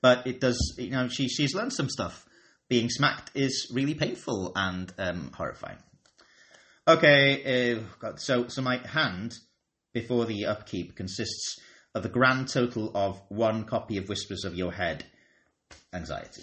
[0.00, 2.26] But it does, you know, she, she's learned some stuff.
[2.68, 5.78] Being smacked is really painful and um, horrifying.
[6.88, 9.34] Okay, uh, God, so so my hand
[9.92, 11.60] before the upkeep consists
[11.94, 15.04] of the grand total of one copy of Whispers of Your Head,
[15.92, 16.42] anxiety.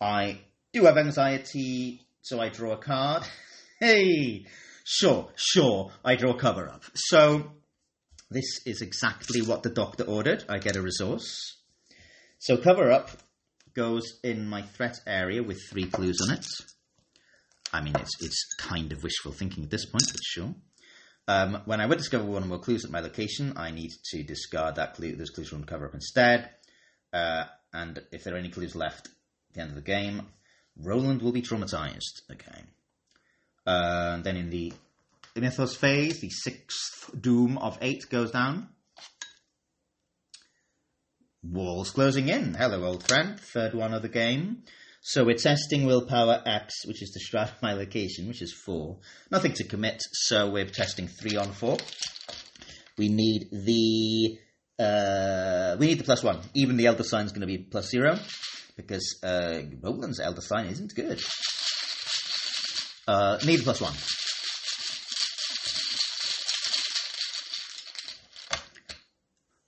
[0.00, 0.40] I
[0.72, 3.24] do have anxiety, so I draw a card.
[3.80, 4.46] Hey,
[4.84, 6.84] sure, sure, I draw cover up.
[6.94, 7.52] So
[8.30, 10.44] this is exactly what the doctor ordered.
[10.48, 11.58] I get a resource.
[12.38, 13.10] So cover up
[13.74, 16.46] goes in my threat area with three clues on it.
[17.72, 20.54] I mean, it's it's kind of wishful thinking at this point, but sure.
[21.28, 24.22] Um, when I would discover one or more clues at my location, I need to
[24.22, 26.50] discard that clue, those clues from cover up instead.
[27.12, 30.26] Uh, and if there are any clues left at the end of the game,
[30.76, 32.22] Roland will be traumatized.
[32.30, 32.62] Okay.
[33.66, 34.72] And then in the
[35.36, 38.68] Mythos phase, the sixth doom of eight goes down.
[41.42, 42.54] Walls closing in.
[42.54, 43.38] Hello, old friend.
[43.38, 44.64] Third one of the game.
[45.00, 48.98] So we're testing willpower X, which is the strat my location, which is four.
[49.32, 51.78] Nothing to commit, so we're testing three on four.
[52.96, 54.38] We need the
[54.78, 56.38] uh, we need the plus one.
[56.54, 58.16] Even the elder sign is going to be plus zero
[58.76, 61.20] because uh, Roland's elder sign isn't good.
[63.06, 63.94] Uh, need plus one.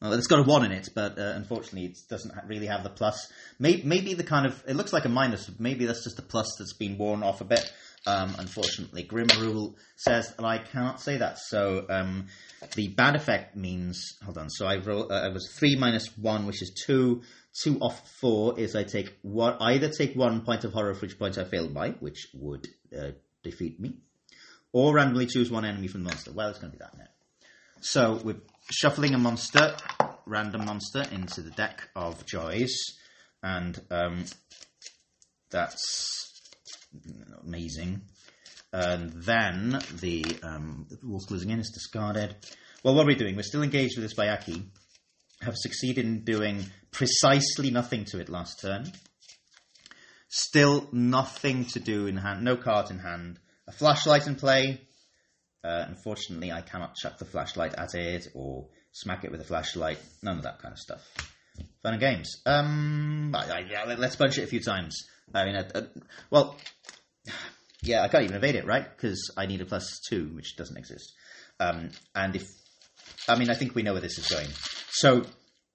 [0.04, 2.90] Well, it's got a one in it, but uh, unfortunately, it doesn't really have the
[2.90, 3.32] plus.
[3.58, 5.50] Maybe, maybe the kind of it looks like a minus.
[5.58, 7.72] Maybe that's just a plus that's been worn off a bit.
[8.06, 11.38] Um, unfortunately, Grim Rule says that I cannot say that.
[11.38, 12.26] So um,
[12.74, 14.50] the bad effect means hold on.
[14.50, 15.10] So I roll.
[15.10, 17.22] Uh, it was three minus one, which is two.
[17.62, 19.56] Two off four is I take one.
[19.58, 23.12] Either take one point of horror for each point I failed by, which would uh,
[23.44, 23.98] defeat me,
[24.72, 26.32] or randomly choose one enemy from the monster.
[26.32, 27.04] Well, it's going to be that now.
[27.80, 28.40] So we're
[28.70, 29.76] shuffling a monster,
[30.26, 32.74] random monster, into the deck of joys,
[33.42, 34.24] and um,
[35.50, 36.42] that's
[37.44, 38.02] amazing.
[38.72, 42.34] And then the um, rules closing in is discarded.
[42.82, 43.36] Well, what are we doing?
[43.36, 44.64] We're still engaged with this Byakhee.
[45.42, 48.90] Have succeeded in doing precisely nothing to it last turn.
[50.36, 52.42] Still nothing to do in hand.
[52.42, 53.38] No cards in hand.
[53.68, 54.80] A flashlight in play.
[55.62, 59.98] Uh, unfortunately, I cannot chuck the flashlight at it or smack it with a flashlight.
[60.24, 61.02] None of that kind of stuff.
[61.84, 62.42] Fun and games.
[62.46, 65.04] Um, I, I, let- let's bunch it a few times.
[65.32, 65.82] I mean, uh, uh,
[66.30, 66.56] well,
[67.82, 68.84] yeah, I can't even evade it, right?
[68.96, 71.12] Because I need a plus two, which doesn't exist.
[71.60, 72.48] Um, and if,
[73.28, 74.48] I mean, I think we know where this is going.
[74.90, 75.26] So,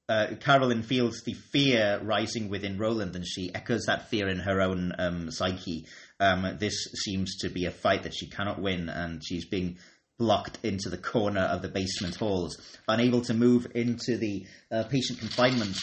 [0.09, 4.59] uh, Carolyn feels the fear rising within Roland, and she echoes that fear in her
[4.59, 5.85] own um, psyche.
[6.19, 6.73] Um, this
[7.05, 9.77] seems to be a fight that she cannot win, and she's being
[10.17, 12.57] blocked into the corner of the basement halls,
[12.87, 15.77] unable to move into the uh, patient confinement.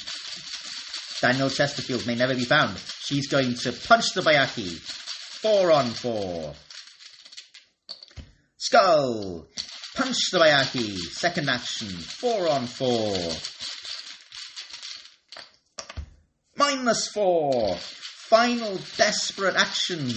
[1.22, 2.77] Daniel Chesterfield may never be found.
[3.01, 4.77] She's going to punch the Byakhee.
[5.41, 6.53] Four on four.
[8.59, 9.47] Skull.
[9.95, 10.97] Punch the Byakhee.
[10.97, 11.89] Second action.
[11.89, 13.16] Four on four.
[16.67, 17.77] Minus four.
[17.77, 20.11] Final desperate action.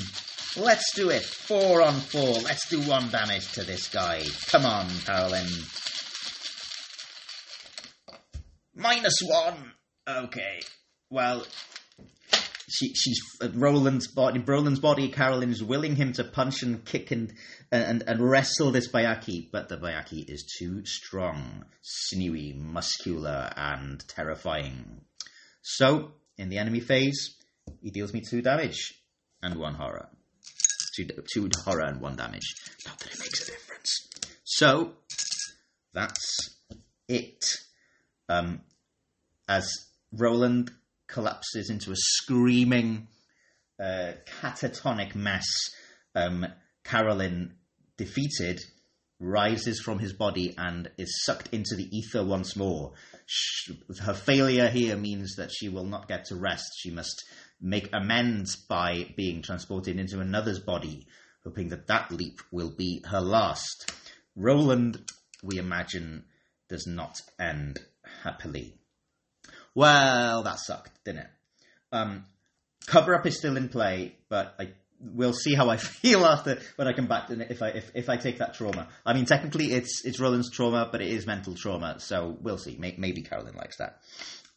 [0.57, 1.21] Let's do it.
[1.21, 2.39] Four on four.
[2.41, 4.23] Let's do one damage to this guy.
[4.47, 5.45] Come on, Carolyn.
[8.73, 9.73] Minus one.
[10.07, 10.61] Okay.
[11.11, 11.45] Well,
[12.67, 14.39] she, she's uh, Roland's body.
[14.39, 15.09] Roland's body.
[15.09, 17.31] Carolyn is willing him to punch and kick and
[17.71, 25.01] and and wrestle this Byakhee, but the Byakhee is too strong, sinewy, muscular, and terrifying.
[25.61, 27.35] So, in the enemy phase,
[27.81, 28.95] he deals me two damage
[29.43, 30.09] and one horror.
[30.95, 32.55] Two, two horror and one damage.
[32.85, 34.07] Not that it makes a difference.
[34.43, 34.93] So
[35.93, 36.57] that's
[37.07, 37.43] it.
[38.29, 38.61] Um,
[39.47, 39.69] as
[40.13, 40.71] Roland
[41.07, 43.07] collapses into a screaming,
[43.79, 45.45] uh, catatonic mess,
[46.15, 46.45] um,
[46.83, 47.55] Carolyn,
[47.97, 48.61] defeated,
[49.19, 52.93] rises from his body and is sucked into the ether once more.
[53.25, 56.71] Sh- her failure here means that she will not get to rest.
[56.77, 57.23] She must
[57.61, 61.05] make amends by being transported into another's body,
[61.43, 63.91] hoping that that leap will be her last.
[64.35, 65.11] Roland,
[65.43, 66.23] we imagine,
[66.69, 67.79] does not end
[68.23, 68.75] happily.
[69.75, 71.29] Well, that sucked, didn't it?
[71.91, 72.25] Um,
[72.85, 74.69] cover up is still in play, but I
[74.99, 78.09] we'll see how I feel after when I come back to if I if, if
[78.09, 78.87] I take that trauma.
[79.05, 82.77] I mean, technically it's it's Roland's trauma, but it is mental trauma, so we'll see.
[82.79, 83.99] Maybe Carolyn likes that.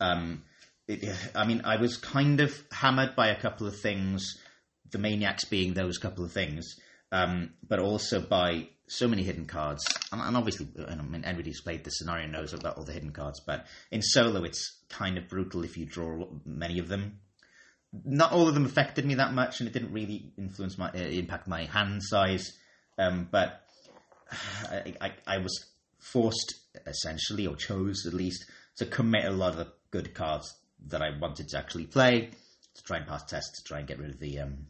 [0.00, 0.42] Um,
[0.88, 4.38] it, I mean, I was kind of hammered by a couple of things,
[4.90, 6.76] the maniacs being those couple of things,
[7.12, 9.84] um, but also by so many hidden cards.
[10.10, 13.12] And, and obviously, I mean, anybody who's played this scenario knows about all the hidden
[13.12, 17.20] cards, but in solo, it's kind of brutal if you draw many of them
[18.04, 20.98] not all of them affected me that much, and it didn't really influence my uh,
[20.98, 22.52] impact my hand size.
[22.98, 23.62] Um, but
[24.70, 25.66] I, I, I, was
[25.98, 26.54] forced,
[26.86, 28.44] essentially, or chose at least,
[28.76, 30.54] to commit a lot of the good cards
[30.88, 32.30] that I wanted to actually play
[32.74, 34.66] to try and pass tests, to try and get rid of the um,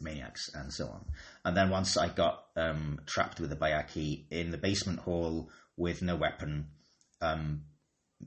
[0.00, 1.04] maniacs and so on.
[1.44, 6.02] And then once I got um, trapped with a Byakhee in the basement hall with
[6.02, 6.68] no weapon,
[7.20, 7.62] um,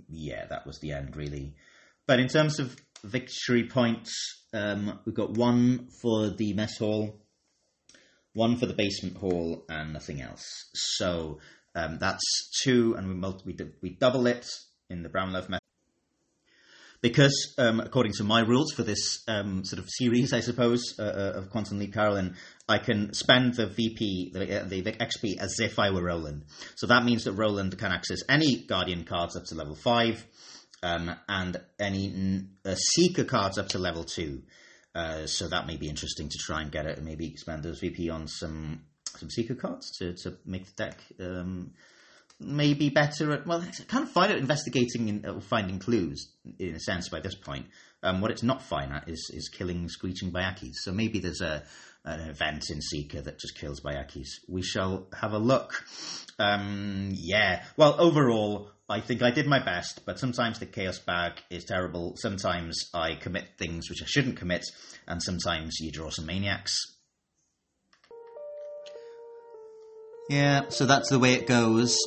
[0.09, 1.55] yeah, that was the end, really.
[2.07, 4.13] But in terms of victory points.
[4.53, 7.21] Um, we've got one for the mess hall,
[8.33, 10.45] one for the basement hall, and nothing else.
[10.73, 11.39] So
[11.75, 12.23] um, that's
[12.63, 14.47] two, and we, multi- we, we double it
[14.89, 15.59] in the Brown Loaf method.
[17.01, 21.03] Because, um, according to my rules for this um, sort of series, I suppose, uh,
[21.03, 22.37] uh of Quantum Leap Carolyn,
[22.69, 26.45] I can spend the VP, the, uh, the XP, as if I were Roland.
[26.75, 30.25] So that means that Roland can access any Guardian cards up to level 5,
[30.83, 34.43] um, and any uh, seeker cards up to level two.
[34.93, 37.79] Uh, so that may be interesting to try and get it, and maybe expand those
[37.79, 38.83] VP on some
[39.17, 41.71] some seeker cards to, to make the deck um,
[42.39, 43.47] maybe better at.
[43.47, 47.21] Well, I kind of find it investigating and uh, finding clues in a sense by
[47.21, 47.65] this point.
[48.03, 50.75] Um, what it's not fine at is is killing screeching Byakhees.
[50.83, 51.63] So maybe there's a
[52.05, 54.27] an event in Seeker that just kills Byakhees.
[54.47, 55.85] We shall have a look.
[56.37, 57.63] Um, yeah.
[57.77, 62.15] Well, overall, I think I did my best, but sometimes the chaos bag is terrible.
[62.17, 64.65] Sometimes I commit things which I shouldn't commit,
[65.07, 66.77] and sometimes you draw some maniacs.
[70.29, 71.97] Yeah, so that's the way it goes.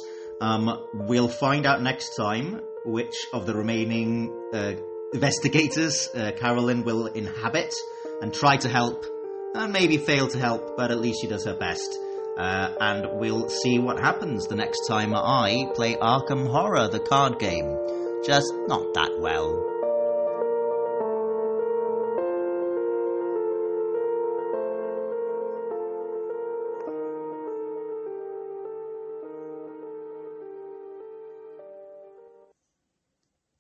[0.40, 4.74] Um, we'll find out next time which of the remaining uh,
[5.14, 7.72] investigators uh, Carolyn will inhabit
[8.20, 9.06] and try to help,
[9.54, 11.98] and maybe fail to help, but at least she does her best.
[12.36, 17.38] Uh, and we'll see what happens the next time I play Arkham Horror, the card
[17.38, 17.78] game.
[18.24, 19.75] Just not that well.